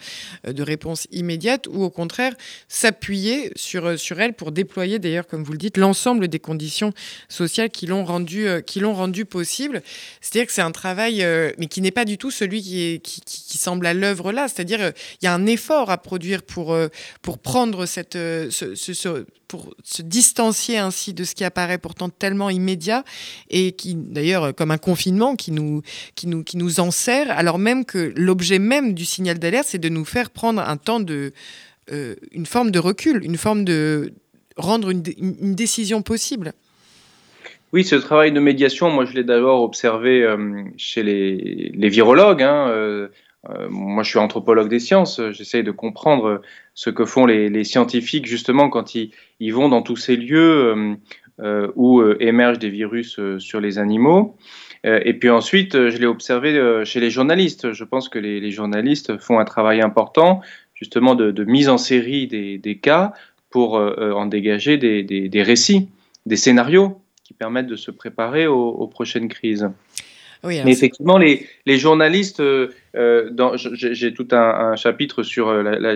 de 0.47 0.63
réponse 0.63 1.09
immédiate, 1.13 1.67
ou 1.67 1.83
au 1.83 1.91
contraire 1.91 2.35
s'appuyer 2.69 3.53
sur 3.57 3.86
sur, 3.97 4.21
elle 4.21 4.33
pour 4.33 4.53
déployer, 4.53 4.99
d'ailleurs, 4.99 5.27
comme 5.27 5.45
vous 5.45 5.53
le 5.53 5.59
dites, 5.59 5.77
l'ensemble 5.77 6.29
des 6.29 6.39
conditions 6.39 6.93
sociales 7.29 7.71
qui 7.71 7.87
l'ont 7.87 8.05
rendu, 8.05 8.49
euh, 8.49 8.61
qui 8.61 8.81
l'ont 8.81 8.95
rendu 8.95 9.25
possible. 9.25 9.83
C'est-à-dire 10.21 10.47
que 10.47 10.53
c'est 10.53 10.63
un 10.63 10.73
travail, 10.73 11.23
euh, 11.23 11.53
mais 11.59 11.67
qui 11.67 11.81
n'est 11.81 11.91
pas 11.91 12.05
du 12.05 12.19
tout 12.19 12.31
celui 12.31 12.63
qui, 12.63 13.01
qui, 13.01 13.59
semble 13.59 13.87
à 13.87 13.95
l'œuvre 13.95 14.33
là. 14.33 14.49
C'est-à-dire 14.49 14.81
euh, 14.81 14.91
il 15.21 15.25
y 15.25 15.29
a 15.29 15.35
un 15.35 15.47
effort 15.47 15.91
à 15.91 15.99
produire 15.99 16.43
pour, 16.43 16.77
pour 17.23 17.39
prendre 17.39 17.87
cette, 17.87 18.15
ce, 18.15 18.75
ce, 18.75 19.25
pour 19.49 19.75
se 19.83 20.03
distancier 20.03 20.79
ainsi 20.79 21.15
de 21.15 21.25
ce 21.25 21.35
qui 21.35 21.45
apparaît 21.45 21.79
pourtant 21.79 22.09
tellement 22.09 22.51
immédiat 22.51 23.05
et 23.51 23.73
qui, 23.73 23.95
d'ailleurs, 23.95 24.55
comme 24.55 24.71
un 24.71 24.79
confinement 24.79 25.37
qui 25.37 25.53
nous, 25.53 25.83
qui 26.15 26.27
nous, 26.27 26.43
qui 26.43 26.57
nous 26.57 26.81
enserre, 26.81 27.31
alors 27.31 27.59
même 27.59 27.85
que 27.85 28.13
l'objet 28.17 28.59
même 28.59 28.95
du 28.95 29.05
signal 29.05 29.39
d'alerte, 29.39 29.69
c'est 29.69 29.79
de 29.79 29.89
nous 29.89 30.05
faire 30.05 30.31
prendre 30.31 30.61
un 30.61 30.77
temps 30.77 31.01
de, 31.01 31.33
euh, 31.93 32.17
une 32.33 32.47
forme 32.47 32.73
de 32.73 32.81
recul, 32.81 33.25
une 33.25 33.37
forme 33.37 33.65
de 33.65 34.13
rendre 34.57 34.91
une, 34.91 35.03
décision 35.55 36.03
possible. 36.03 36.53
Oui, 37.73 37.85
ce 37.85 37.95
travail 37.95 38.33
de 38.33 38.41
médiation, 38.41 38.91
moi 38.91 39.05
je 39.05 39.13
l'ai 39.13 39.23
d'abord 39.23 39.63
observé 39.63 40.23
euh, 40.23 40.65
chez 40.77 41.05
les, 41.05 41.89
virologues. 41.89 42.43
Hein, 42.43 42.69
euh, 42.71 43.09
moi 43.71 44.03
je 44.03 44.11
suis 44.11 44.19
anthropologue 44.19 44.69
des 44.69 44.81
sciences, 44.81 45.21
j'essaye 45.31 45.63
de 45.63 45.71
comprendre 45.71 46.43
ce 46.75 46.91
que 46.91 47.05
font 47.05 47.25
les, 47.25 47.63
scientifiques 47.63 48.27
justement 48.27 48.69
quand 48.69 48.97
ils, 48.97 49.53
vont 49.53 49.69
dans 49.69 49.83
tous 49.83 49.97
ces 49.97 50.17
lieux 50.17 50.97
où 51.77 52.03
émergent 52.19 52.59
des 52.59 52.71
virus 52.71 53.21
sur 53.39 53.61
les 53.61 53.79
animaux. 53.79 54.37
Et 54.83 55.15
puis 55.15 55.31
ensuite, 55.31 55.75
je 55.75 55.97
l'ai 55.99 56.07
observé 56.07 56.83
chez 56.85 56.99
les 56.99 57.11
journalistes. 57.11 57.73
Je 57.73 57.85
pense 57.85 58.09
que 58.09 58.19
les, 58.19 58.51
journalistes 58.51 59.17
font 59.19 59.39
un 59.39 59.45
travail 59.45 59.81
important 59.81 60.41
justement 60.77 61.15
de, 61.15 61.45
mise 61.45 61.69
en 61.69 61.79
série 61.79 62.29
des, 62.29 62.79
cas 62.81 63.13
pour 63.51 63.77
euh, 63.77 63.97
euh, 63.99 64.13
en 64.13 64.27
dégager 64.27 64.77
des, 64.77 65.43
récits, 65.43 65.89
des 66.27 66.37
scénarios 66.37 67.01
qui 67.25 67.35
permettent 67.35 67.67
de 67.67 67.77
se 67.77 67.91
préparer 67.91 68.47
aux, 68.47 68.87
prochaines 68.87 69.29
crises. 69.29 69.69
Mais 70.45 70.71
effectivement, 70.71 71.19
les, 71.19 71.45
les 71.65 71.77
journalistes, 71.77 72.39
euh, 72.39 72.69
j'ai 73.73 74.15
tout 74.15 74.29
un, 74.31 74.37
un, 74.37 74.77
chapitre 74.77 75.25
sur 75.25 75.53
la, 75.53 75.77
la, 75.81 75.95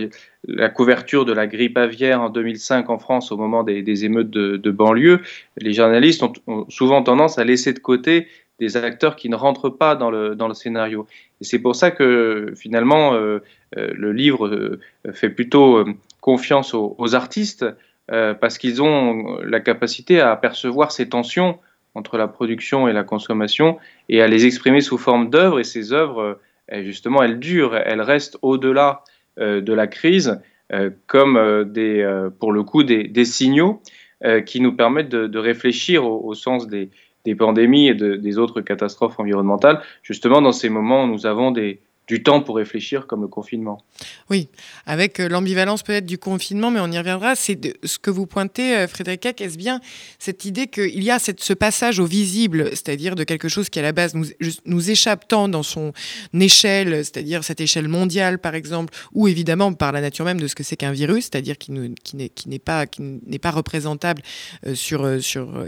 la, 0.48 0.68
couverture 0.70 1.24
de 1.24 1.32
la 1.32 1.46
grippe 1.46 1.78
aviaire 1.78 2.20
en 2.20 2.30
2005 2.30 2.90
en 2.90 2.98
France 2.98 3.30
au 3.30 3.36
moment 3.36 3.62
des, 3.62 3.82
des 3.82 4.04
émeutes 4.04 4.30
de, 4.30 4.56
de, 4.56 4.70
banlieue. 4.72 5.20
Les 5.58 5.72
journalistes 5.72 6.24
ont, 6.24 6.32
ont, 6.48 6.66
souvent 6.68 7.02
tendance 7.04 7.38
à 7.38 7.44
laisser 7.44 7.72
de 7.74 7.78
côté 7.78 8.26
des 8.60 8.76
acteurs 8.76 9.16
qui 9.16 9.28
ne 9.30 9.34
rentrent 9.34 9.70
pas 9.70 9.96
dans 9.96 10.10
le, 10.10 10.36
dans 10.36 10.46
le 10.46 10.54
scénario. 10.54 11.06
Et 11.40 11.44
c'est 11.44 11.58
pour 11.58 11.74
ça 11.74 11.90
que 11.90 12.52
finalement, 12.56 13.14
euh, 13.14 13.42
euh 13.76 13.90
le 13.94 14.12
livre 14.12 14.46
euh, 14.46 14.80
fait 15.12 15.30
plutôt 15.30 15.84
confiance 16.20 16.74
aux, 16.74 17.14
artistes 17.14 17.64
parce 18.40 18.58
qu'ils 18.58 18.82
ont 18.82 19.38
la 19.40 19.60
capacité 19.60 20.20
à 20.20 20.34
percevoir 20.36 20.90
ces 20.90 21.08
tensions 21.08 21.58
entre 21.94 22.18
la 22.18 22.26
production 22.26 22.88
et 22.88 22.92
la 22.92 23.04
consommation 23.04 23.78
et 24.08 24.20
à 24.20 24.26
les 24.26 24.46
exprimer 24.46 24.80
sous 24.80 24.98
forme 24.98 25.30
d'œuvres. 25.30 25.60
Et 25.60 25.64
ces 25.64 25.92
œuvres, 25.92 26.40
justement, 26.72 27.22
elles 27.22 27.38
durent, 27.38 27.76
elles 27.76 28.02
restent 28.02 28.36
au-delà 28.42 29.04
de 29.38 29.72
la 29.72 29.86
crise 29.86 30.40
comme 31.06 31.64
des, 31.72 32.28
pour 32.40 32.50
le 32.50 32.64
coup 32.64 32.82
des, 32.82 33.24
signaux 33.24 33.80
qui 34.44 34.60
nous 34.60 34.72
permettent 34.72 35.08
de, 35.08 35.38
réfléchir 35.38 36.04
au 36.04 36.34
sens 36.34 36.66
des, 36.66 36.90
des, 37.24 37.34
pandémies 37.34 37.88
et 37.88 37.94
de, 37.94 38.16
des 38.16 38.38
autres 38.38 38.60
catastrophes 38.60 39.18
environnementales, 39.18 39.80
justement 40.02 40.42
dans 40.42 40.52
ces 40.52 40.68
moments 40.68 41.06
nous 41.06 41.26
avons 41.26 41.50
des, 41.50 41.80
du 42.06 42.24
temps 42.24 42.42
pour 42.42 42.56
réfléchir 42.56 43.06
comme 43.06 43.22
le 43.22 43.28
confinement. 43.28 43.84
Oui, 44.30 44.48
avec 44.84 45.20
euh, 45.20 45.28
l'ambivalence 45.28 45.84
peut-être 45.84 46.06
du 46.06 46.18
confinement, 46.18 46.72
mais 46.72 46.80
on 46.80 46.90
y 46.90 46.98
reviendra. 46.98 47.36
C'est 47.36 47.78
ce 47.84 47.98
que 47.98 48.10
vous 48.10 48.26
pointez, 48.26 48.76
euh, 48.76 48.88
Frédéric 48.88 49.26
Eck, 49.26 49.40
est-ce 49.40 49.56
bien 49.56 49.80
cette 50.18 50.44
idée 50.44 50.66
qu'il 50.66 51.02
y 51.04 51.10
a 51.10 51.18
ce 51.20 51.52
passage 51.52 52.00
au 52.00 52.06
visible, 52.06 52.70
c'est-à-dire 52.70 53.14
de 53.14 53.22
quelque 53.22 53.48
chose 53.48 53.68
qui 53.68 53.78
à 53.78 53.82
la 53.82 53.92
base 53.92 54.14
nous, 54.66 54.90
échappe 54.90 55.28
tant 55.28 55.48
dans 55.48 55.62
son 55.62 55.92
échelle, 56.34 57.04
c'est-à-dire 57.04 57.44
cette 57.44 57.60
échelle 57.60 57.86
mondiale 57.86 58.38
par 58.38 58.54
exemple, 58.56 58.92
ou 59.12 59.28
évidemment 59.28 59.72
par 59.72 59.92
la 59.92 60.00
nature 60.00 60.24
même 60.24 60.40
de 60.40 60.48
ce 60.48 60.56
que 60.56 60.64
c'est 60.64 60.76
qu'un 60.76 60.92
virus, 60.92 61.24
c'est-à-dire 61.24 61.58
qui, 61.58 61.70
n'est 61.70 62.58
pas, 62.58 62.86
représentable 63.50 64.22
euh, 64.66 64.74
sur, 64.74 65.06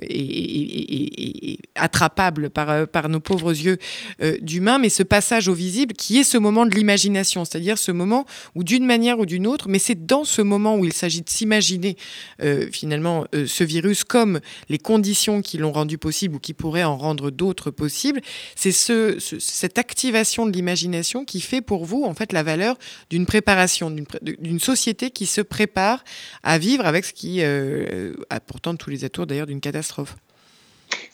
et, 0.02 1.58
attrapable 1.76 2.50
par, 2.50 2.88
par 2.88 3.08
nos 3.08 3.20
pauvres 3.20 3.52
yeux 3.52 3.78
euh, 4.22 4.36
d'humains, 4.40 4.78
mais 4.78 4.88
ce 4.88 5.02
passage 5.02 5.48
au 5.48 5.54
visible 5.54 5.94
qui 5.94 6.18
est 6.18 6.24
ce 6.32 6.38
moment 6.38 6.64
de 6.64 6.74
l'imagination, 6.74 7.44
c'est-à-dire 7.44 7.76
ce 7.76 7.92
moment 7.92 8.24
où 8.54 8.64
d'une 8.64 8.86
manière 8.86 9.18
ou 9.18 9.26
d'une 9.26 9.46
autre, 9.46 9.68
mais 9.68 9.78
c'est 9.78 10.06
dans 10.06 10.24
ce 10.24 10.40
moment 10.40 10.76
où 10.76 10.84
il 10.86 10.94
s'agit 10.94 11.20
de 11.20 11.28
s'imaginer 11.28 11.96
euh, 12.42 12.68
finalement 12.72 13.26
euh, 13.34 13.46
ce 13.46 13.64
virus 13.64 14.02
comme 14.02 14.40
les 14.70 14.78
conditions 14.78 15.42
qui 15.42 15.58
l'ont 15.58 15.72
rendu 15.72 15.98
possible 15.98 16.36
ou 16.36 16.38
qui 16.38 16.54
pourraient 16.54 16.84
en 16.84 16.96
rendre 16.96 17.30
d'autres 17.30 17.70
possibles, 17.70 18.22
c'est 18.56 18.72
ce, 18.72 19.18
ce, 19.18 19.38
cette 19.38 19.76
activation 19.76 20.46
de 20.46 20.52
l'imagination 20.52 21.26
qui 21.26 21.42
fait 21.42 21.60
pour 21.60 21.84
vous 21.84 22.04
en 22.04 22.14
fait 22.14 22.32
la 22.32 22.42
valeur 22.42 22.76
d'une 23.10 23.26
préparation, 23.26 23.90
d'une 23.90 24.60
société 24.60 25.10
qui 25.10 25.26
se 25.26 25.42
prépare 25.42 26.02
à 26.42 26.56
vivre 26.56 26.86
avec 26.86 27.04
ce 27.04 27.12
qui 27.12 27.42
euh, 27.42 28.14
a 28.30 28.40
pourtant 28.40 28.74
tous 28.74 28.88
les 28.88 29.04
atours 29.04 29.26
d'ailleurs 29.26 29.46
d'une 29.46 29.60
catastrophe. 29.60 30.16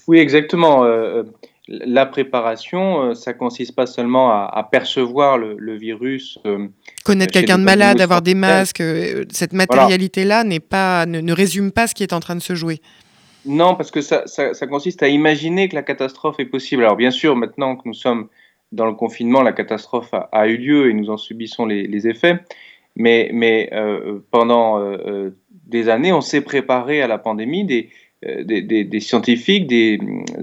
Oui, 0.06 0.18
exactement. 0.18 0.84
La 1.68 2.06
préparation, 2.06 3.02
euh, 3.02 3.14
ça 3.14 3.34
consiste 3.34 3.74
pas 3.76 3.86
seulement 3.86 4.30
à, 4.30 4.50
à 4.52 4.62
percevoir 4.62 5.36
le, 5.36 5.54
le 5.58 5.76
virus. 5.76 6.38
Euh, 6.46 6.66
Connaître 7.04 7.32
quelqu'un 7.32 7.58
de 7.58 7.64
malade, 7.64 8.00
avoir 8.00 8.22
des 8.22 8.34
masques, 8.34 8.80
euh, 8.80 9.26
cette 9.30 9.52
matérialité-là 9.52 10.44
n'est 10.44 10.60
pas, 10.60 11.04
ne, 11.04 11.20
ne, 11.20 11.32
résume 11.32 11.70
pas 11.70 11.86
ce 11.86 11.94
qui 11.94 12.02
est 12.02 12.14
en 12.14 12.20
train 12.20 12.36
de 12.36 12.40
se 12.40 12.54
jouer. 12.54 12.80
Non, 13.44 13.74
parce 13.74 13.90
que 13.90 14.00
ça, 14.00 14.22
ça, 14.26 14.54
ça, 14.54 14.66
consiste 14.66 15.02
à 15.02 15.08
imaginer 15.08 15.68
que 15.68 15.74
la 15.74 15.82
catastrophe 15.82 16.40
est 16.40 16.46
possible. 16.46 16.84
Alors 16.84 16.96
bien 16.96 17.10
sûr, 17.10 17.36
maintenant 17.36 17.76
que 17.76 17.82
nous 17.84 17.94
sommes 17.94 18.28
dans 18.72 18.86
le 18.86 18.94
confinement, 18.94 19.42
la 19.42 19.52
catastrophe 19.52 20.12
a, 20.14 20.28
a 20.32 20.46
eu 20.46 20.56
lieu 20.56 20.88
et 20.88 20.94
nous 20.94 21.10
en 21.10 21.18
subissons 21.18 21.66
les, 21.66 21.86
les 21.86 22.08
effets. 22.08 22.40
Mais, 22.96 23.30
mais 23.32 23.68
euh, 23.74 24.18
pendant 24.30 24.82
des 25.66 25.88
années, 25.88 26.12
on 26.12 26.20
s'est 26.20 26.40
préparé 26.40 27.02
à 27.02 27.06
la 27.06 27.18
pandémie. 27.18 27.64
Des, 27.64 27.90
des, 28.22 28.62
des, 28.62 29.00
scientifiques, 29.00 29.66
des 29.66 30.00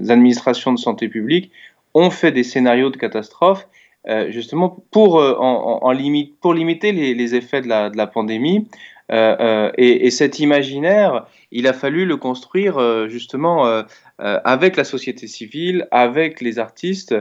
administrations 0.08 0.72
de 0.72 0.78
santé 0.78 1.08
publique 1.08 1.50
ont 1.94 2.10
fait 2.10 2.32
des 2.32 2.42
scénarios 2.42 2.90
de 2.90 2.96
catastrophe 2.96 3.68
euh, 4.08 4.30
justement 4.30 4.84
pour, 4.90 5.18
euh, 5.18 5.34
en, 5.38 5.90
limite, 5.90 6.38
pour 6.40 6.54
limiter 6.54 6.92
les, 6.92 7.34
effets 7.34 7.62
de 7.62 7.68
la 7.68 8.06
pandémie. 8.06 8.68
Euh, 9.12 9.36
euh 9.38 9.72
et, 9.78 10.06
et, 10.06 10.10
cet 10.10 10.38
imaginaire, 10.40 11.26
il 11.52 11.66
a 11.66 11.72
fallu 11.72 12.06
le 12.06 12.16
construire 12.16 13.08
justement 13.08 13.84
avec 14.18 14.76
la 14.76 14.84
société 14.84 15.26
civile, 15.26 15.86
avec 15.90 16.40
les 16.40 16.58
artistes, 16.58 17.14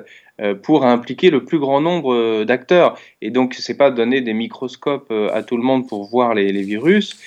pour 0.64 0.86
impliquer 0.86 1.30
le 1.30 1.46
plus 1.46 1.60
grand 1.60 1.80
nombre 1.80 2.44
d'acteurs. 2.44 2.98
Et 3.22 3.30
donc, 3.30 3.54
c'est 3.54 3.78
pas 3.78 3.92
donner 3.92 4.22
des 4.22 4.34
microscopes 4.34 5.14
à 5.32 5.44
tout 5.44 5.58
le 5.58 5.64
monde 5.64 5.88
pour 5.88 6.06
voir 6.06 6.34
les, 6.34 6.52
les 6.52 6.64
virus, 6.64 7.18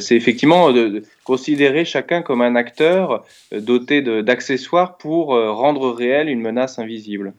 c'est 0.00 0.16
effectivement 0.16 0.72
de, 0.72 1.02
considérer 1.24 1.84
chacun 1.84 2.22
comme 2.22 2.40
un 2.40 2.56
acteur 2.56 3.24
doté 3.52 4.00
d'accessoires 4.00 4.96
pour 4.96 5.28
rendre 5.28 5.90
réelle 5.90 6.28
une 6.28 6.40
menace 6.40 6.78
invisible. 6.78 7.34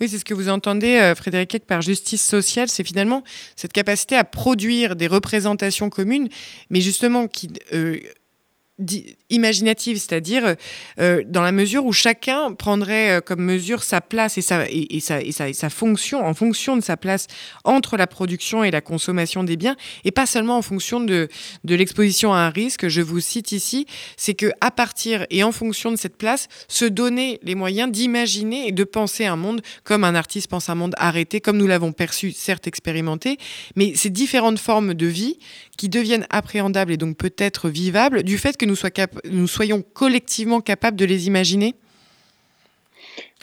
Oui, 0.00 0.08
c'est 0.08 0.18
ce 0.18 0.24
que 0.24 0.34
vous 0.34 0.48
entendez, 0.48 0.96
euh, 0.96 1.14
Frédéric 1.14 1.66
par 1.66 1.82
justice 1.82 2.24
sociale. 2.24 2.68
C'est 2.68 2.84
finalement 2.84 3.22
cette 3.56 3.72
capacité 3.72 4.16
à 4.16 4.24
produire 4.24 4.96
des 4.96 5.06
représentations 5.06 5.90
communes, 5.90 6.28
mais 6.70 6.80
justement 6.80 7.28
qui. 7.28 7.50
Euh, 7.72 7.98
imaginative, 9.30 9.98
c'est-à-dire 9.98 10.56
euh, 10.98 11.22
dans 11.26 11.42
la 11.42 11.52
mesure 11.52 11.86
où 11.86 11.92
chacun 11.92 12.52
prendrait 12.52 13.18
euh, 13.18 13.20
comme 13.20 13.40
mesure 13.40 13.84
sa 13.84 14.00
place 14.00 14.36
et 14.36 14.42
sa 14.42 15.70
fonction, 15.70 16.26
en 16.26 16.34
fonction 16.34 16.76
de 16.76 16.80
sa 16.80 16.96
place 16.96 17.28
entre 17.62 17.96
la 17.96 18.08
production 18.08 18.64
et 18.64 18.72
la 18.72 18.80
consommation 18.80 19.44
des 19.44 19.56
biens, 19.56 19.76
et 20.04 20.10
pas 20.10 20.26
seulement 20.26 20.58
en 20.58 20.62
fonction 20.62 20.98
de, 21.00 21.28
de 21.62 21.74
l'exposition 21.74 22.34
à 22.34 22.38
un 22.38 22.50
risque. 22.50 22.88
Je 22.88 23.00
vous 23.00 23.20
cite 23.20 23.52
ici, 23.52 23.86
c'est 24.16 24.34
que 24.34 24.50
à 24.60 24.72
partir 24.72 25.24
et 25.30 25.44
en 25.44 25.52
fonction 25.52 25.92
de 25.92 25.96
cette 25.96 26.16
place, 26.16 26.48
se 26.66 26.84
donner 26.84 27.38
les 27.42 27.54
moyens 27.54 27.92
d'imaginer 27.92 28.66
et 28.66 28.72
de 28.72 28.84
penser 28.84 29.24
un 29.24 29.36
monde 29.36 29.62
comme 29.84 30.02
un 30.02 30.14
artiste 30.14 30.48
pense 30.48 30.68
un 30.68 30.74
monde 30.74 30.94
arrêté, 30.98 31.40
comme 31.40 31.58
nous 31.58 31.66
l'avons 31.66 31.92
perçu, 31.92 32.32
certes 32.32 32.66
expérimenté, 32.66 33.38
mais 33.76 33.94
ces 33.94 34.10
différentes 34.10 34.58
formes 34.58 34.94
de 34.94 35.06
vie 35.06 35.38
qui 35.76 35.88
deviennent 35.88 36.26
appréhendables 36.30 36.92
et 36.92 36.96
donc 36.96 37.16
peut-être 37.16 37.68
vivables 37.68 38.22
du 38.22 38.38
fait 38.38 38.56
que 38.56 38.63
nous, 38.66 39.46
soyons 39.46 39.82
collectivement 39.92 40.60
capables 40.60 40.96
de 40.96 41.04
les 41.04 41.26
imaginer? 41.26 41.74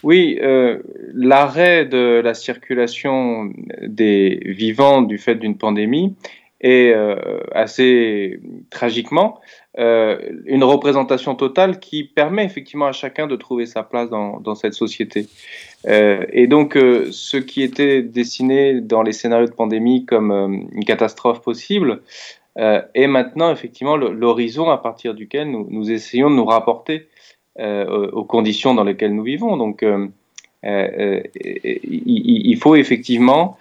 Oui, 0.03 0.39
euh, 0.41 0.79
l'arrêt 1.13 1.85
de 1.85 2.21
la 2.23 2.33
circulation 2.33 3.51
des 3.81 4.41
vivants 4.45 5.01
du 5.01 5.17
fait 5.17 5.35
d'une 5.35 5.57
pandémie 5.57 6.15
est 6.59 6.93
euh, 6.93 7.39
assez 7.53 8.39
tragiquement 8.69 9.39
euh, 9.79 10.19
une 10.45 10.63
représentation 10.63 11.33
totale 11.35 11.79
qui 11.79 12.03
permet 12.03 12.45
effectivement 12.45 12.87
à 12.87 12.91
chacun 12.91 13.25
de 13.27 13.35
trouver 13.35 13.65
sa 13.65 13.83
place 13.83 14.09
dans, 14.09 14.55
cette 14.55 14.73
société. 14.73 15.27
Et 15.87 16.47
donc, 16.47 16.73
ce 16.75 17.37
qui 17.37 17.63
était 17.63 18.03
dessiné 18.03 18.81
dans 18.81 19.01
les 19.01 19.13
scénarios 19.13 19.47
de 19.47 19.53
pandémie 19.53 20.05
comme 20.05 20.67
une 20.71 20.85
catastrophe 20.85 21.41
possible 21.41 22.01
euh, 22.57 22.81
est 22.93 23.07
maintenant 23.07 23.51
effectivement 23.51 23.95
l'horizon 23.95 24.69
à 24.69 24.77
partir 24.77 25.13
duquel 25.13 25.49
nous, 25.51 25.91
essayons 25.91 26.29
de 26.29 26.35
nous 26.35 26.45
rapporter 26.45 27.07
euh, 27.59 28.09
aux 28.11 28.25
conditions 28.25 28.73
dans 28.73 28.83
lesquelles 28.83 29.15
nous 29.15 29.23
vivons. 29.23 29.57
Donc, 29.57 29.83
il, 29.83 30.11
il, 31.83 32.57
faut 32.57 32.75
effectivement 32.75 33.57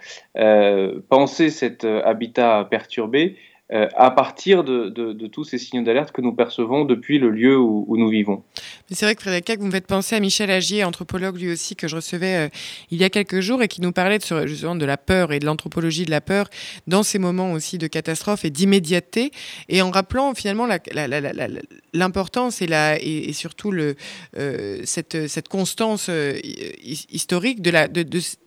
penser 1.09 1.49
cet 1.49 1.83
habitat 1.85 2.67
perturbé 2.69 3.37
euh, 3.73 3.87
à 3.95 4.11
partir 4.11 4.65
de, 4.65 5.27
tous 5.27 5.45
ces 5.45 5.57
signaux 5.57 5.83
d'alerte 5.83 6.11
que 6.11 6.19
nous 6.19 6.33
percevons 6.33 6.83
depuis 6.83 7.19
le 7.19 7.29
lieu 7.29 7.57
où, 7.57 7.95
nous 7.97 8.09
vivons. 8.09 8.43
C'est 8.89 9.05
vrai 9.05 9.15
que 9.15 9.21
Frédéric 9.21 9.59
vous 9.59 9.67
me 9.67 9.71
faites 9.71 9.87
penser 9.87 10.15
à 10.15 10.19
Michel 10.19 10.51
Agier, 10.51 10.83
anthropologue 10.83 11.37
lui 11.37 11.51
aussi, 11.51 11.77
que 11.77 11.87
je 11.87 11.95
recevais 11.95 12.35
euh, 12.35 12.49
il 12.89 12.99
y 12.99 13.05
a 13.05 13.09
quelques 13.09 13.39
jours 13.39 13.63
et 13.63 13.69
qui 13.69 13.79
nous 13.79 13.93
parlait 13.93 14.17
de, 14.17 14.45
justement 14.45 14.75
de 14.75 14.83
la 14.83 14.97
peur 14.97 15.31
et 15.31 15.39
de 15.39 15.45
l'anthropologie 15.45 16.03
de 16.03 16.11
la 16.11 16.19
peur 16.19 16.49
dans 16.87 17.03
ces 17.03 17.17
moments 17.17 17.53
aussi 17.53 17.77
de 17.77 17.87
catastrophe 17.87 18.43
et 18.43 18.49
d'immédiateté, 18.49 19.31
et 19.69 19.81
en 19.81 19.89
rappelant 19.89 20.33
finalement 20.33 20.67
l'importance 21.93 22.61
et, 22.61 23.33
surtout 23.33 23.71
euh, 23.71 24.81
cette, 24.83 25.47
constance 25.47 26.09
historique 26.83 27.61
de 27.61 27.71
la, 27.71 27.87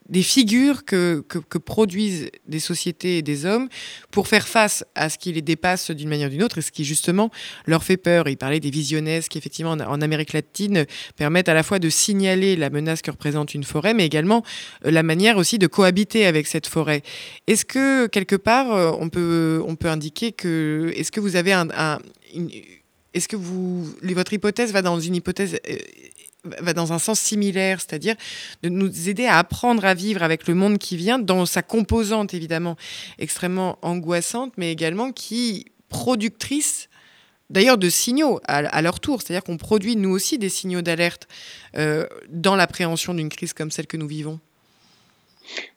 des 0.08 0.22
figures 0.22 0.84
que, 0.84 1.24
produisent 1.64 2.30
des 2.46 2.60
sociétés 2.60 3.18
et 3.18 3.22
des 3.22 3.46
hommes 3.46 3.68
pour 4.10 4.28
faire 4.28 4.46
face 4.46 4.84
à 4.94 5.08
ce 5.08 5.18
qui 5.18 5.32
les 5.32 5.42
dépasse 5.42 5.90
d'une 5.90 6.08
manière 6.08 6.28
ou 6.28 6.30
d'une 6.30 6.42
autre 6.42 6.58
et 6.58 6.62
ce 6.62 6.70
qui 6.70 6.84
justement 6.84 7.30
leur 7.66 7.82
fait 7.84 7.96
peur. 7.96 8.28
Il 8.28 8.36
parlait 8.36 8.60
des 8.60 8.70
visionnaires 8.70 9.22
qui 9.22 9.38
effectivement 9.38 9.72
en 9.72 10.00
Amérique 10.00 10.32
latine 10.32 10.84
permettent 11.16 11.48
à 11.48 11.54
la 11.54 11.62
fois 11.62 11.78
de 11.78 11.88
signaler 11.88 12.56
la 12.56 12.70
menace 12.70 13.02
que 13.02 13.10
représente 13.10 13.54
une 13.54 13.64
forêt, 13.64 13.94
mais 13.94 14.04
également 14.04 14.42
euh, 14.84 14.90
la 14.90 15.02
manière 15.02 15.36
aussi 15.36 15.58
de 15.58 15.66
cohabiter 15.66 16.26
avec 16.26 16.46
cette 16.46 16.66
forêt. 16.66 17.02
Est-ce 17.46 17.64
que 17.64 18.06
quelque 18.06 18.36
part 18.36 18.72
euh, 18.72 18.92
on 18.98 19.08
peut, 19.08 19.62
on 19.66 19.76
peut 19.76 19.88
indiquer 19.88 20.32
que 20.32 20.92
est-ce 20.96 21.10
que 21.12 21.20
vous 21.20 21.36
avez 21.36 21.52
un, 21.52 21.68
un 21.76 21.98
est-ce 23.14 23.28
que 23.28 23.36
vous, 23.36 23.84
votre 24.02 24.32
hypothèse 24.32 24.72
va 24.72 24.82
dans 24.82 24.98
une 24.98 25.14
hypothèse 25.14 25.58
euh, 25.68 25.76
va 26.60 26.72
dans 26.72 26.92
un 26.92 26.98
sens 26.98 27.20
similaire, 27.20 27.80
c'est-à-dire 27.80 28.14
de 28.62 28.68
nous 28.68 29.08
aider 29.08 29.26
à 29.26 29.38
apprendre 29.38 29.84
à 29.84 29.94
vivre 29.94 30.22
avec 30.22 30.46
le 30.46 30.54
monde 30.54 30.78
qui 30.78 30.96
vient, 30.96 31.18
dans 31.18 31.46
sa 31.46 31.62
composante 31.62 32.34
évidemment 32.34 32.76
extrêmement 33.18 33.78
angoissante, 33.82 34.52
mais 34.56 34.70
également 34.70 35.12
qui 35.12 35.66
productrice 35.88 36.88
d'ailleurs 37.50 37.78
de 37.78 37.88
signaux 37.88 38.40
à, 38.46 38.82
leur 38.82 39.00
tour. 39.00 39.22
C'est-à-dire 39.22 39.44
qu'on 39.44 39.56
produit 39.56 39.96
nous 39.96 40.10
aussi 40.10 40.38
des 40.38 40.48
signaux 40.48 40.82
d'alerte 40.82 41.28
euh, 41.76 42.06
dans 42.28 42.56
l'appréhension 42.56 43.14
d'une 43.14 43.28
crise 43.28 43.52
comme 43.52 43.70
celle 43.70 43.86
que 43.86 43.96
nous 43.96 44.08
vivons. 44.08 44.40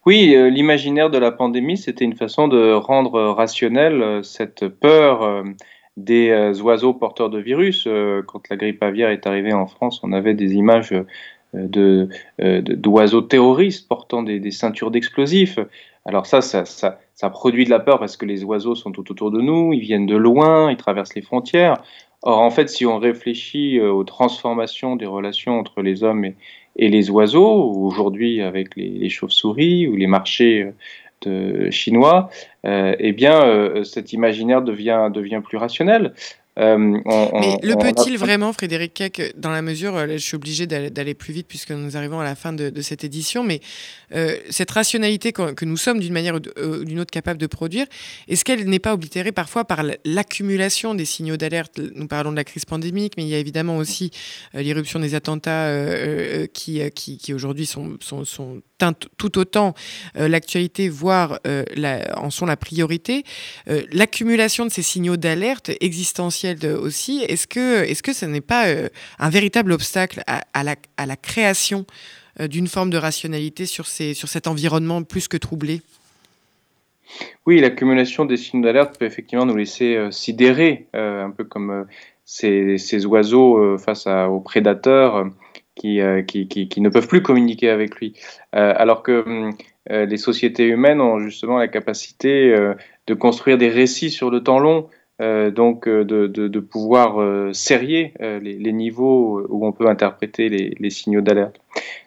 Oui, 0.06 0.34
euh, 0.34 0.50
l'imaginaire 0.50 1.10
de 1.10 1.18
la 1.18 1.32
pandémie, 1.32 1.78
c'était 1.78 2.06
une 2.06 2.16
façon 2.16 2.48
de 2.48 2.74
rendre 2.74 3.20
rationnelle 3.32 4.02
euh, 4.02 4.24
cette 4.24 4.68
peur 4.68 5.44
des 5.98 6.62
oiseaux 6.62 6.94
porteurs 6.94 7.30
de 7.30 7.40
virus. 7.40 7.88
quand 8.28 8.50
la 8.50 8.56
grippe 8.56 8.82
aviaire 8.82 9.10
est 9.10 9.28
arrivée 9.28 9.54
en 9.54 9.68
France, 9.68 10.00
on 10.04 10.14
avait 10.14 10.36
des 10.36 10.54
images 10.54 10.94
de, 11.54 12.08
d'oiseaux 12.40 13.22
terroristes 13.22 13.88
portant 13.88 14.24
des, 14.24 14.40
des 14.40 14.52
ceintures 14.52 14.92
d'explosifs. 14.92 15.60
Alors 16.08 16.26
ça, 16.26 16.42
ça, 16.42 16.64
ça, 16.66 17.30
produit 17.30 17.66
de 17.66 17.70
la 17.70 17.80
peur 17.80 18.00
parce 18.00 18.16
que 18.16 18.26
les 18.26 18.46
oiseaux 18.46 18.76
sont 18.76 18.94
tout 18.94 19.12
autour 19.12 19.30
de 19.30 19.42
nous, 19.42 19.74
ils 19.74 19.82
viennent 19.82 20.06
de 20.06 20.16
loin, 20.16 20.72
ils 20.72 20.78
traversent 20.78 21.16
les 21.16 21.22
frontières. 21.22 21.84
Or, 22.24 22.40
en 22.40 22.50
fait, 22.50 22.70
si 22.70 22.86
on 22.86 22.98
réfléchit 22.98 23.78
euh, 23.78 23.92
aux 23.92 24.04
transformations 24.04 24.96
des 24.96 25.06
relations 25.06 25.60
entre 25.60 25.82
les 25.82 26.04
hommes 26.04 26.26
et, 26.26 26.36
les 26.78 27.10
oiseaux, 27.10 27.72
aujourd'hui 27.72 28.42
avec 28.42 28.76
les, 28.76 29.10
chauves-souris 29.10 29.88
ou 29.88 29.96
les 29.96 30.08
marchés 30.08 30.64
euh, 30.64 30.72
chinois, 31.72 32.30
euh, 32.66 32.96
eh 33.00 33.14
bien, 33.14 33.84
cet 33.84 34.14
imaginaire 34.14 34.62
devient, 34.62 35.10
devient 35.14 35.42
plus 35.44 35.58
rationnel. 35.58 36.14
Euh, 36.58 36.78
Mais 36.78 37.58
le 37.62 37.76
peut-il 37.76 38.18
vraiment, 38.18 38.52
Frédéric 38.52 38.94
Keck, 38.96 39.34
dans 39.38 39.52
la 39.52 39.62
mesure, 39.62 39.96
euh, 39.96 40.08
je 40.10 40.18
suis 40.18 40.36
obligé 40.36 40.66
d'aller 40.66 41.14
plus 41.14 41.34
vite 41.34 41.48
puisque 41.48 41.72
nous 41.72 41.98
arrivons 41.98 42.20
à 42.20 42.24
la 42.24 42.36
fin 42.36 42.52
de, 42.54 42.82
cette 42.82 43.04
édition, 43.04 43.44
mais 43.44 43.60
euh, 44.16 44.36
cette 44.50 44.72
rationalité 44.72 45.32
que, 45.32 45.66
nous 45.66 45.78
sommes 45.78 46.00
d'une 46.00 46.14
manière 46.14 46.36
ou 46.36 46.40
d'une 46.40 47.00
autre 47.00 47.12
capables 47.12 47.40
de 47.40 47.48
produire, 47.48 47.86
est-ce 48.28 48.44
qu'elle 48.44 48.68
n'est 48.68 48.80
pas 48.80 48.94
oblitérée 48.94 49.32
parfois 49.32 49.66
par 49.66 49.84
l'accumulation 50.06 50.96
des 50.96 51.06
signaux 51.06 51.38
d'alerte? 51.38 51.80
Nous 51.96 52.08
parlons 52.08 52.32
de 52.32 52.38
la 52.38 52.44
crise 52.44 52.66
pandémique, 52.66 53.14
mais 53.18 53.24
il 53.24 53.30
y 53.30 53.36
a 53.36 53.40
évidemment 53.40 53.78
aussi 53.78 54.12
l'irruption 54.54 55.00
des 55.00 55.16
attentats 55.16 55.72
qui, 56.54 56.82
qui, 56.92 57.18
qui 57.18 57.34
aujourd'hui 57.34 57.66
sont, 57.66 57.98
sont, 58.00 58.26
sont 58.26 58.62
tout 59.18 59.38
autant 59.38 59.74
l'actualité, 60.16 60.90
voire 60.90 61.40
en 62.16 62.30
sont 62.30 62.46
la 62.46 62.58
priorité. 62.58 63.24
L'accumulation 63.92 64.66
de 64.66 64.72
ces 64.72 64.82
signaux 64.82 65.18
d'alerte 65.18 65.72
existentiels 65.82 66.66
aussi. 66.66 67.24
Est-ce 67.28 67.48
que, 67.48 67.84
est-ce 67.84 68.04
que 68.04 68.14
ce 68.14 68.26
n'est 68.26 68.42
pas 68.42 68.68
euh, 68.68 68.90
un 69.20 69.30
véritable 69.30 69.72
obstacle 69.72 70.24
à, 70.26 70.64
la, 70.64 71.16
création 71.16 71.86
euh, 72.40 72.48
d'une 72.48 72.68
forme 72.68 72.90
de 72.90 72.98
rationalité 72.98 73.66
sur, 73.66 73.86
cet 73.88 74.48
environnement 74.48 75.04
plus 75.04 75.28
que 75.28 75.38
troublé? 75.38 75.82
Oui, 77.46 77.60
l'accumulation 77.60 78.26
des 78.26 78.38
signes 78.38 78.62
d'alerte 78.62 79.00
peut 79.00 79.06
effectivement 79.06 79.46
nous 79.46 79.56
laisser 79.56 79.96
euh, 79.96 80.12
sidérer, 80.12 80.88
un 80.94 81.32
peu 81.32 81.44
comme 81.44 81.86
ces, 82.26 83.06
oiseaux 83.06 83.78
face 83.78 84.08
aux 84.08 84.42
prédateurs. 84.42 85.28
Qui, 85.78 86.02
qui, 86.28 86.68
qui, 86.68 86.82
ne 86.82 86.90
peuvent 86.90 87.08
plus 87.08 87.22
communiquer 87.22 87.70
avec 87.70 87.96
lui. 87.98 88.14
alors 88.52 89.04
que 89.04 89.24
hum, 89.26 89.54
les 89.90 90.18
sociétés 90.18 90.66
humaines 90.66 91.02
ont 91.02 91.20
justement 91.20 91.58
la 91.58 91.68
capacité 91.68 92.56
de 93.06 93.14
construire 93.14 93.58
des 93.58 93.70
récits 93.70 94.10
sur 94.10 94.32
le 94.32 94.42
temps 94.42 94.60
long 94.60 94.90
euh, 95.20 95.50
donc 95.50 95.88
euh, 95.88 96.06
de, 96.06 96.28
de, 96.28 96.48
de, 96.48 96.60
pouvoir 96.60 97.20
euh, 97.20 97.52
serrer 97.52 98.14
euh, 98.22 98.40
les, 98.40 98.54
les, 98.54 98.72
niveaux 98.72 99.44
où 99.50 99.66
on 99.66 99.72
peut 99.72 99.88
interpréter 99.88 100.48
les, 100.48 100.76
les 100.80 100.90
signaux 100.92 101.22
d'alerte. 101.22 101.60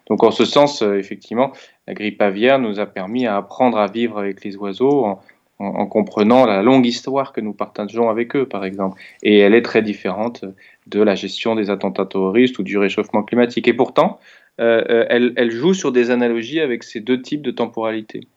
Donc 0.07 0.23
en 0.23 0.31
ce 0.31 0.45
sens, 0.45 0.81
effectivement, 0.81 1.51
la 1.87 1.93
grippe 1.93 2.21
aviaire 2.21 2.57
nous 2.57 2.79
a 2.79 2.85
permis 2.85 3.27
à 3.27 3.35
apprendre 3.35 3.77
à 3.77 3.87
vivre 3.87 4.17
avec 4.17 4.45
les 4.45 4.55
oiseaux 4.55 5.17
en, 5.61 5.81
en, 5.81 5.85
comprenant 5.85 6.45
la 6.45 6.61
longue 6.61 6.85
histoire 6.85 7.33
que 7.33 7.41
nous 7.41 7.53
partageons 7.53 8.09
avec 8.09 8.35
eux, 8.35 8.47
par 8.47 8.65
exemple. 8.65 9.01
Et 9.23 9.39
elle 9.39 9.53
est 9.53 9.61
très 9.61 9.81
différente 9.81 10.45
de 10.87 11.01
la 11.01 11.15
gestion 11.15 11.55
des 11.55 11.69
attentats 11.69 12.05
terroristes 12.05 12.59
ou 12.59 12.63
du 12.63 12.77
réchauffement 12.77 13.23
climatique. 13.23 13.67
Et 13.67 13.73
pourtant, 13.73 14.19
elle, 14.57 15.33
elle 15.37 15.51
joue 15.51 15.73
sur 15.73 15.91
des 15.91 16.11
analogies 16.11 16.59
avec 16.59 16.83
ces 16.83 16.99
deux 16.99 17.21
types 17.21 17.41
de 17.41 17.51
temporalité. 17.51 18.27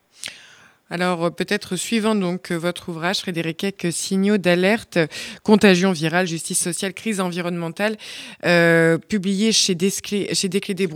Alors 0.90 1.24
euh, 1.24 1.30
peut-être 1.30 1.76
suivant 1.76 2.14
donc 2.14 2.50
euh, 2.50 2.56
votre 2.56 2.88
ouvrage, 2.88 3.18
Frédéric 3.18 3.64
Eck, 3.64 3.86
Signaux 3.90 4.38
d'alerte, 4.38 4.98
contagion 5.42 5.92
virale, 5.92 6.26
justice 6.26 6.60
sociale, 6.60 6.94
crise 6.94 7.20
environnementale, 7.20 7.96
euh, 8.44 8.98
publié 8.98 9.52
chez 9.52 9.74
Desclés, 9.74 10.34
chez 10.34 10.48
Desclés 10.48 10.74
des 10.74 10.88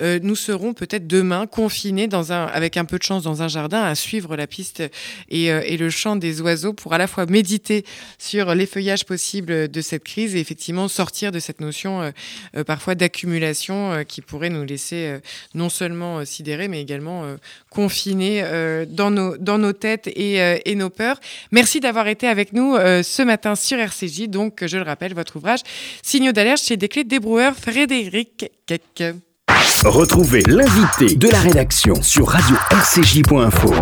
euh, 0.00 0.18
nous 0.22 0.36
serons 0.36 0.74
peut-être 0.74 1.06
demain 1.06 1.46
confinés 1.46 2.08
avec 2.30 2.76
un 2.76 2.84
peu 2.84 2.98
de 2.98 3.02
chance 3.02 3.22
dans 3.22 3.42
un 3.42 3.48
jardin 3.48 3.82
à 3.82 3.94
suivre 3.94 4.36
la 4.36 4.46
piste 4.46 4.82
et, 5.28 5.50
euh, 5.52 5.62
le 5.76 5.90
chant 5.90 6.16
des 6.16 6.40
oiseaux 6.40 6.72
pour 6.72 6.94
à 6.94 6.98
la 6.98 7.06
fois 7.06 7.26
méditer 7.26 7.84
sur 8.18 8.54
les 8.54 8.66
feuillages 8.66 9.04
possibles 9.04 9.68
de 9.68 9.80
cette 9.80 10.04
crise 10.04 10.34
et 10.34 10.40
effectivement 10.40 10.88
sortir 10.88 11.32
de 11.32 11.38
cette 11.38 11.60
notion 11.60 12.12
euh, 12.54 12.64
parfois 12.64 12.94
d'accumulation 12.94 14.04
qui 14.08 14.22
pourrait 14.22 14.48
nous 14.48 14.64
laisser 14.64 15.18
non 15.54 15.68
seulement 15.68 16.24
sidérer 16.24 16.68
mais 16.68 16.80
également 16.80 17.24
confinés 17.70 18.42
dans 18.88 19.05
dans 19.10 19.58
nos, 19.58 19.72
têtes 19.72 20.08
euh, 20.08 20.58
et, 20.64 20.74
nos 20.74 20.90
peurs. 20.90 21.20
Merci 21.52 21.80
d'avoir 21.80 22.08
été 22.08 22.26
avec 22.26 22.52
nous 22.52 22.74
euh, 22.74 23.02
ce 23.02 23.22
matin 23.22 23.54
sur 23.54 23.78
RCJ. 23.78 24.28
Donc, 24.28 24.64
je 24.66 24.76
le 24.76 24.82
rappelle, 24.82 25.14
votre 25.14 25.36
ouvrage 25.36 25.60
Signaux 26.02 26.32
d'alerte 26.32 26.62
chez 26.62 26.76
Desclés 26.76 27.04
Débroueur 27.04 27.54
Frédéric 27.54 28.50
Keck. 28.66 29.14
Retrouvez 29.84 30.42
l'invité 30.46 31.14
de 31.16 31.28
la 31.28 31.40
rédaction 31.40 31.94
sur 32.02 32.28
radio-rcj.info. 32.28 33.72